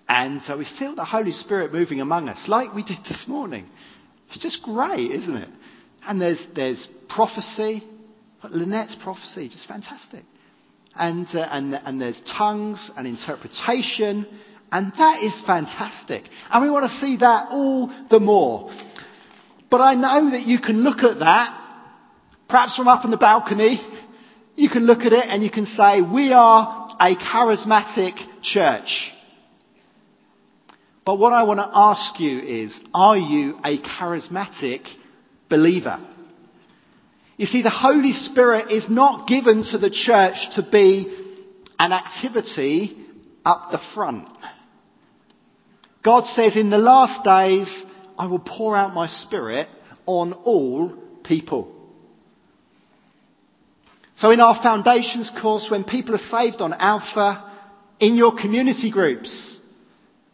and 0.09 0.41
uh, 0.49 0.57
we 0.57 0.67
feel 0.79 0.95
the 0.95 1.05
Holy 1.05 1.33
Spirit 1.33 1.73
moving 1.73 2.01
among 2.01 2.29
us, 2.29 2.47
like 2.49 2.75
we 2.75 2.85
did 2.85 2.99
this 3.09 3.25
morning. 3.27 3.69
It's 4.29 4.39
just 4.39 4.63
great, 4.63 5.11
isn't 5.11 5.37
it? 5.37 5.49
And 6.07 6.21
there's, 6.21 6.47
there's 6.55 6.89
prophecy, 7.09 7.83
Lynette's 8.45 8.97
prophecy, 9.03 9.49
just 9.49 9.67
fantastic. 9.67 10.23
And, 10.95 11.27
uh, 11.35 11.49
and, 11.51 11.75
and 11.75 12.01
there's 12.01 12.21
tongues 12.37 12.91
and 12.97 13.07
interpretation 13.07 14.27
and 14.73 14.93
that 14.99 15.23
is 15.23 15.41
fantastic. 15.47 16.25
And 16.51 16.65
we 16.65 16.71
want 16.71 16.91
to 16.91 16.97
see 16.97 17.17
that 17.19 17.49
all 17.51 17.93
the 18.11 18.21
more. 18.21 18.71
But 19.71 19.81
I 19.81 19.95
know 19.95 20.31
that 20.31 20.43
you 20.43 20.61
can 20.61 20.83
look 20.83 20.99
at 20.99 21.19
that, 21.21 21.61
perhaps 22.49 22.77
from 22.77 22.89
up 22.89 23.05
on 23.05 23.11
the 23.11 23.17
balcony, 23.17 23.81
you 24.55 24.69
can 24.69 24.87
look 24.87 25.01
at 25.01 25.13
it 25.13 25.27
and 25.29 25.43
you 25.43 25.51
can 25.51 25.67
say, 25.67 26.01
we 26.01 26.33
are 26.33 26.97
a 27.01 27.15
charismatic 27.17 28.15
church. 28.43 29.13
But 31.05 31.19
what 31.19 31.33
I 31.33 31.45
want 31.45 31.61
to 31.61 31.71
ask 31.73 32.19
you 32.19 32.41
is, 32.41 32.81
are 32.93 33.17
you 33.17 33.59
a 33.65 33.79
charismatic 33.79 34.89
believer? 35.49 36.01
You 37.37 37.47
see, 37.47 37.63
the 37.63 37.71
Holy 37.71 38.13
Spirit 38.13 38.73
is 38.73 38.89
not 38.89 39.29
given 39.29 39.63
to 39.71 39.79
the 39.79 39.91
church 39.91 40.37
to 40.57 40.67
be 40.69 41.25
an 41.79 41.93
activity 41.93 42.97
up 43.45 43.71
the 43.71 43.81
front. 43.95 44.29
God 46.07 46.25
says, 46.25 46.57
in 46.57 46.71
the 46.71 46.79
last 46.79 47.25
days, 47.25 47.85
I 48.17 48.27
will 48.27 48.39
pour 48.39 48.77
out 48.77 48.95
my 48.95 49.09
spirit 49.09 49.69
on 50.07 50.35
all 50.35 50.97
people. 51.25 51.75
So 54.15 54.31
in 54.31 54.39
our 54.39 54.55
foundations 54.63 55.33
course, 55.43 55.67
when 55.69 55.83
people 55.83 56.15
are 56.15 56.19
saved 56.19 56.61
on 56.61 56.73
Alpha, 56.75 57.53
in 57.99 58.15
your 58.15 58.37
community 58.37 58.89
groups, 58.89 59.59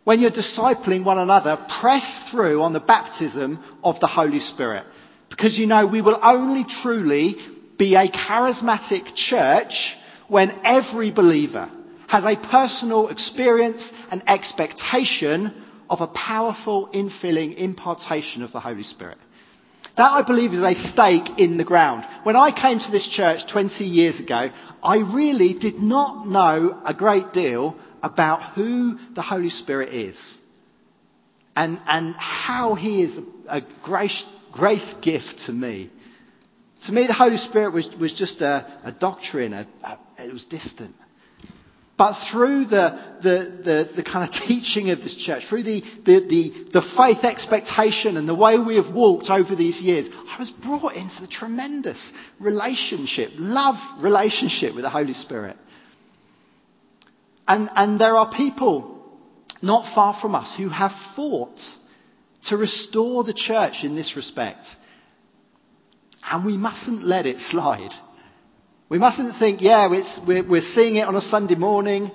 when 0.05 0.21
you're 0.21 0.31
discipling 0.31 1.05
one 1.05 1.17
another, 1.17 1.57
press 1.81 2.29
through 2.31 2.61
on 2.61 2.75
the 2.75 2.81
baptism 2.81 3.59
of 3.83 3.99
the 3.99 4.07
Holy 4.07 4.41
Spirit. 4.41 4.85
Because 5.31 5.57
you 5.57 5.67
know 5.67 5.87
we 5.87 6.03
will 6.03 6.21
only 6.23 6.67
truly 6.83 7.37
be 7.79 7.95
a 7.95 8.11
charismatic 8.11 9.15
church 9.15 9.97
when 10.29 10.51
every 10.67 11.11
believer 11.11 11.71
has 12.09 12.25
a 12.25 12.37
personal 12.51 13.09
experience 13.09 13.91
and 14.11 14.23
expectation 14.29 15.62
of 15.93 16.01
a 16.01 16.07
powerful 16.07 16.89
infilling 16.95 17.55
impartation 17.55 18.43
of 18.43 18.51
the 18.51 18.61
Holy 18.61 18.83
Spirit. 18.83 19.19
That 19.99 20.11
I 20.11 20.23
believe 20.23 20.55
is 20.55 20.63
a 20.63 20.75
stake 20.75 21.39
in 21.39 21.59
the 21.59 21.65
ground. 21.65 22.07
When 22.23 22.35
I 22.35 22.51
came 22.51 22.79
to 22.79 22.91
this 22.91 23.07
church 23.07 23.41
20 23.53 23.85
years 23.85 24.19
ago, 24.19 24.49
I 24.83 24.97
really 24.97 25.53
did 25.53 25.81
not 25.81 26.27
know 26.27 26.81
a 26.83 26.95
great 26.95 27.35
deal 27.35 27.77
about 28.03 28.55
who 28.55 28.99
the 29.15 29.21
Holy 29.21 29.51
Spirit 29.51 29.93
is. 29.93 30.39
And, 31.55 31.79
and 31.87 32.15
how 32.17 32.75
He 32.75 33.03
is 33.03 33.19
a, 33.19 33.59
a 33.59 33.61
grace, 33.85 34.25
grace 34.51 34.95
gift 35.03 35.43
to 35.45 35.53
me. 35.53 35.91
To 36.87 36.93
me, 36.93 37.07
the 37.07 37.13
Holy 37.13 37.37
Spirit 37.37 37.75
was, 37.75 37.87
was 38.01 38.15
just 38.15 38.41
a, 38.41 38.81
a 38.83 38.93
doctrine. 38.93 39.53
A, 39.53 39.69
a, 39.85 39.99
it 40.25 40.33
was 40.33 40.47
distant. 40.47 40.95
But 41.99 42.15
through 42.33 42.65
the, 42.67 43.19
the, 43.23 43.63
the, 43.65 43.91
the, 43.97 44.03
kind 44.03 44.29
of 44.29 44.35
teaching 44.49 44.91
of 44.91 45.01
this 45.01 45.15
church, 45.15 45.45
through 45.49 45.63
the, 45.63 45.83
the, 46.05 46.21
the, 46.27 46.81
the 46.81 46.83
faith 46.97 47.23
expectation 47.23 48.17
and 48.17 48.29
the 48.29 48.35
way 48.35 48.59
we 48.59 48.77
have 48.77 48.93
walked 48.93 49.29
over 49.29 49.55
these 49.55 49.81
years, 49.81 50.09
I 50.11 50.39
was 50.39 50.51
brought 50.51 50.95
into 50.95 51.21
the 51.21 51.29
tremendous 51.29 52.13
relationship, 52.41 53.33
love 53.37 54.03
relationship 54.03 54.75
with 54.75 54.85
the 54.85 54.91
Holy 54.91 55.15
Spirit. 55.15 55.57
And, 57.47 57.69
and 57.75 58.01
there 58.01 58.17
are 58.17 58.33
people 58.33 58.93
not 59.61 59.95
far 59.95 60.19
from 60.21 60.35
us 60.35 60.55
who 60.57 60.71
have 60.71 60.93
fought 61.15 61.61
to 62.47 62.57
restore 62.57 63.23
the 63.23 63.35
church 63.35 63.85
in 63.85 63.95
this 63.95 64.17
respect. 64.17 64.65
And 66.25 66.47
we 66.47 66.57
mustn't 66.57 67.05
let 67.05 67.27
it 67.27 67.39
slide. 67.39 67.93
We 68.93 68.99
mustn't 68.99 69.39
think, 69.39 69.63
yeah, 69.63 69.89
we're, 69.89 70.47
we're 70.47 70.61
seeing 70.61 70.97
it 70.97 71.09
on 71.09 71.17
a 71.17 71.23
Sunday 71.23 71.55
morning 71.55 72.11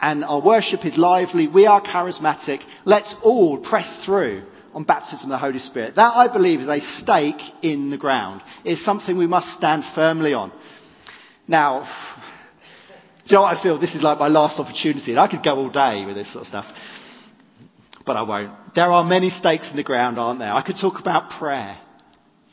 and 0.00 0.24
our 0.24 0.40
worship 0.40 0.86
is 0.86 0.96
lively. 0.96 1.48
We 1.48 1.66
are 1.66 1.82
charismatic. 1.82 2.60
Let's 2.84 3.16
all 3.24 3.58
press 3.58 4.04
through 4.06 4.44
on 4.72 4.84
baptism 4.84 5.24
of 5.24 5.30
the 5.30 5.38
Holy 5.38 5.58
Spirit. 5.58 5.96
That, 5.96 6.12
I 6.14 6.32
believe, 6.32 6.60
is 6.60 6.68
a 6.68 6.80
stake 6.80 7.42
in 7.62 7.90
the 7.90 7.98
ground. 7.98 8.42
It's 8.64 8.84
something 8.84 9.18
we 9.18 9.26
must 9.26 9.48
stand 9.54 9.82
firmly 9.92 10.32
on. 10.32 10.52
Now, 11.48 11.80
do 13.24 13.30
you 13.30 13.34
know 13.34 13.42
what 13.42 13.56
I 13.56 13.60
feel? 13.60 13.80
This 13.80 13.96
is 13.96 14.02
like 14.04 14.20
my 14.20 14.28
last 14.28 14.60
opportunity. 14.60 15.10
And 15.10 15.18
I 15.18 15.26
could 15.26 15.42
go 15.42 15.56
all 15.56 15.68
day 15.68 16.04
with 16.06 16.14
this 16.14 16.32
sort 16.32 16.42
of 16.42 16.46
stuff. 16.46 16.66
But 18.06 18.06
but 18.06 18.16
I 18.16 18.22
won't. 18.22 18.52
There 18.76 18.92
are 18.92 19.02
many 19.02 19.30
stakes 19.30 19.68
in 19.68 19.76
the 19.76 19.82
ground, 19.82 20.16
aren't 20.16 20.38
there? 20.38 20.52
I 20.52 20.62
could 20.62 20.76
talk 20.80 21.00
about 21.00 21.30
prayer. 21.40 21.76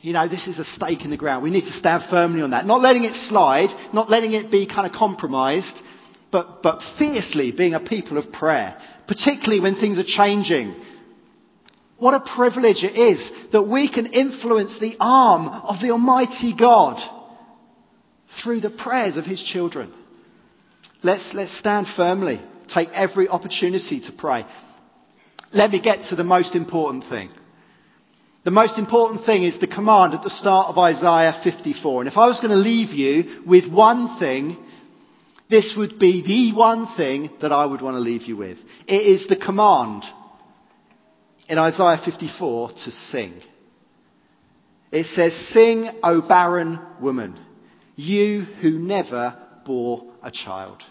You 0.00 0.12
know, 0.12 0.28
this 0.28 0.46
is 0.46 0.58
a 0.58 0.64
stake 0.64 1.04
in 1.04 1.10
the 1.10 1.16
ground. 1.16 1.42
We 1.42 1.50
need 1.50 1.64
to 1.64 1.72
stand 1.72 2.04
firmly 2.08 2.42
on 2.42 2.50
that. 2.50 2.66
Not 2.66 2.80
letting 2.80 3.04
it 3.04 3.14
slide, 3.14 3.70
not 3.92 4.08
letting 4.08 4.32
it 4.32 4.50
be 4.50 4.66
kind 4.66 4.86
of 4.86 4.92
compromised, 4.92 5.82
but, 6.30 6.62
but 6.62 6.80
fiercely 6.98 7.50
being 7.50 7.74
a 7.74 7.80
people 7.80 8.16
of 8.16 8.30
prayer, 8.30 8.80
particularly 9.08 9.60
when 9.60 9.74
things 9.74 9.98
are 9.98 10.04
changing. 10.04 10.76
What 11.96 12.14
a 12.14 12.20
privilege 12.20 12.84
it 12.84 12.96
is 12.96 13.30
that 13.50 13.62
we 13.62 13.90
can 13.90 14.06
influence 14.06 14.78
the 14.78 14.96
arm 15.00 15.48
of 15.48 15.80
the 15.80 15.90
Almighty 15.90 16.54
God 16.56 17.00
through 18.42 18.60
the 18.60 18.70
prayers 18.70 19.16
of 19.16 19.24
His 19.24 19.42
children. 19.42 19.92
Let's, 21.02 21.32
let's 21.34 21.58
stand 21.58 21.88
firmly. 21.96 22.40
Take 22.68 22.90
every 22.90 23.28
opportunity 23.28 24.00
to 24.00 24.12
pray. 24.12 24.44
Let 25.52 25.72
me 25.72 25.80
get 25.80 26.02
to 26.10 26.16
the 26.16 26.24
most 26.24 26.54
important 26.54 27.04
thing. 27.08 27.30
The 28.44 28.50
most 28.50 28.78
important 28.78 29.26
thing 29.26 29.42
is 29.42 29.58
the 29.58 29.66
command 29.66 30.14
at 30.14 30.22
the 30.22 30.30
start 30.30 30.68
of 30.68 30.78
Isaiah 30.78 31.40
54. 31.42 32.02
And 32.02 32.10
if 32.10 32.16
I 32.16 32.28
was 32.28 32.40
going 32.40 32.52
to 32.52 32.56
leave 32.56 32.90
you 32.90 33.42
with 33.46 33.70
one 33.70 34.18
thing, 34.18 34.56
this 35.50 35.74
would 35.76 35.98
be 35.98 36.22
the 36.22 36.56
one 36.56 36.86
thing 36.96 37.30
that 37.40 37.52
I 37.52 37.66
would 37.66 37.82
want 37.82 37.96
to 37.96 38.00
leave 38.00 38.22
you 38.22 38.36
with. 38.36 38.58
It 38.86 38.94
is 38.94 39.26
the 39.28 39.36
command 39.36 40.04
in 41.48 41.58
Isaiah 41.58 42.00
54 42.04 42.70
to 42.84 42.90
sing. 42.90 43.40
It 44.92 45.06
says, 45.06 45.34
Sing, 45.50 45.88
O 46.02 46.22
barren 46.22 46.78
woman, 47.00 47.38
you 47.96 48.42
who 48.42 48.78
never 48.78 49.36
bore 49.66 50.12
a 50.22 50.30
child. 50.30 50.82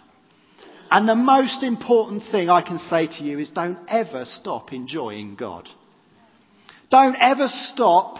And 0.92 1.08
the 1.08 1.16
most 1.16 1.64
important 1.64 2.24
thing 2.32 2.50
I 2.50 2.62
can 2.62 2.78
say 2.78 3.08
to 3.08 3.24
you 3.24 3.40
is 3.40 3.50
don't 3.50 3.80
ever 3.88 4.26
stop 4.26 4.72
enjoying 4.72 5.36
God. 5.36 5.68
Don't 6.90 7.16
ever 7.20 7.48
stop 7.48 8.20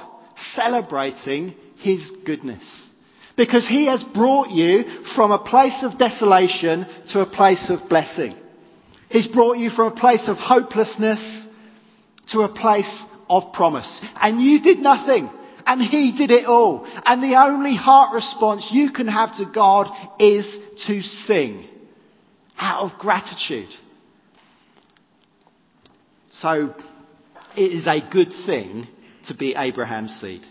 celebrating 0.54 1.56
His 1.78 2.12
goodness. 2.26 2.90
Because 3.36 3.68
He 3.68 3.86
has 3.88 4.04
brought 4.04 4.50
you 4.50 4.84
from 5.16 5.32
a 5.32 5.40
place 5.40 5.84
of 5.84 5.98
desolation 5.98 6.86
to 7.10 7.22
a 7.22 7.26
place 7.26 7.70
of 7.70 7.88
blessing. 7.90 8.36
He's 9.10 9.28
brought 9.28 9.58
you 9.58 9.70
from 9.70 9.94
a 9.94 9.96
place 9.96 10.28
of 10.28 10.38
hopelessness 10.38 11.48
to 12.30 12.42
a 12.42 12.50
place 12.50 13.06
of 13.30 13.54
promise. 13.54 14.02
And 14.20 14.42
you 14.42 14.62
did 14.62 14.80
nothing. 14.80 15.30
And 15.66 15.82
He 15.82 16.16
did 16.18 16.32
it 16.32 16.46
all. 16.46 16.86
And 17.06 17.22
the 17.22 17.38
only 17.42 17.76
heart 17.76 18.14
response 18.14 18.70
you 18.72 18.92
can 18.92 19.08
have 19.08 19.36
to 19.38 19.46
God 19.46 19.88
is 20.20 20.58
to 20.88 21.02
sing 21.02 21.68
out 22.58 22.84
of 22.84 23.00
gratitude. 23.00 23.70
So, 26.32 26.74
it 27.58 27.72
is 27.74 27.88
a 27.88 28.08
good 28.10 28.32
thing 28.46 28.88
to 29.28 29.34
be 29.34 29.56
Abraham's 29.58 30.14
seed. 30.22 30.42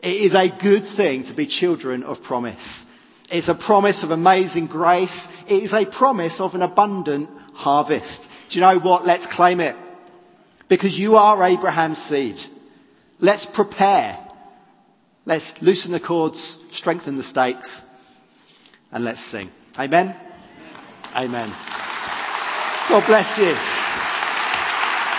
It 0.00 0.08
is 0.08 0.34
a 0.34 0.48
good 0.48 0.96
thing 0.96 1.24
to 1.24 1.34
be 1.34 1.46
children 1.48 2.04
of 2.04 2.22
promise. 2.22 2.84
It's 3.30 3.48
a 3.48 3.54
promise 3.54 4.04
of 4.04 4.10
amazing 4.10 4.68
grace. 4.68 5.26
It 5.48 5.64
is 5.64 5.72
a 5.72 5.84
promise 5.86 6.40
of 6.40 6.54
an 6.54 6.62
abundant 6.62 7.28
harvest. 7.52 8.26
Do 8.48 8.54
you 8.54 8.60
know 8.60 8.78
what? 8.78 9.04
Let's 9.04 9.26
claim 9.32 9.58
it. 9.60 9.74
Because 10.68 10.96
you 10.96 11.16
are 11.16 11.44
Abraham's 11.44 11.98
seed. 11.98 12.36
Let's 13.18 13.46
prepare. 13.52 14.24
Let's 15.26 15.52
loosen 15.60 15.90
the 15.90 16.00
cords, 16.00 16.58
strengthen 16.72 17.18
the 17.18 17.24
stakes, 17.24 17.82
and 18.92 19.04
let's 19.04 19.30
sing. 19.30 19.50
Amen? 19.76 20.14
Amen. 21.14 21.50
God 22.88 23.04
bless 23.06 23.36
you. 23.36 23.77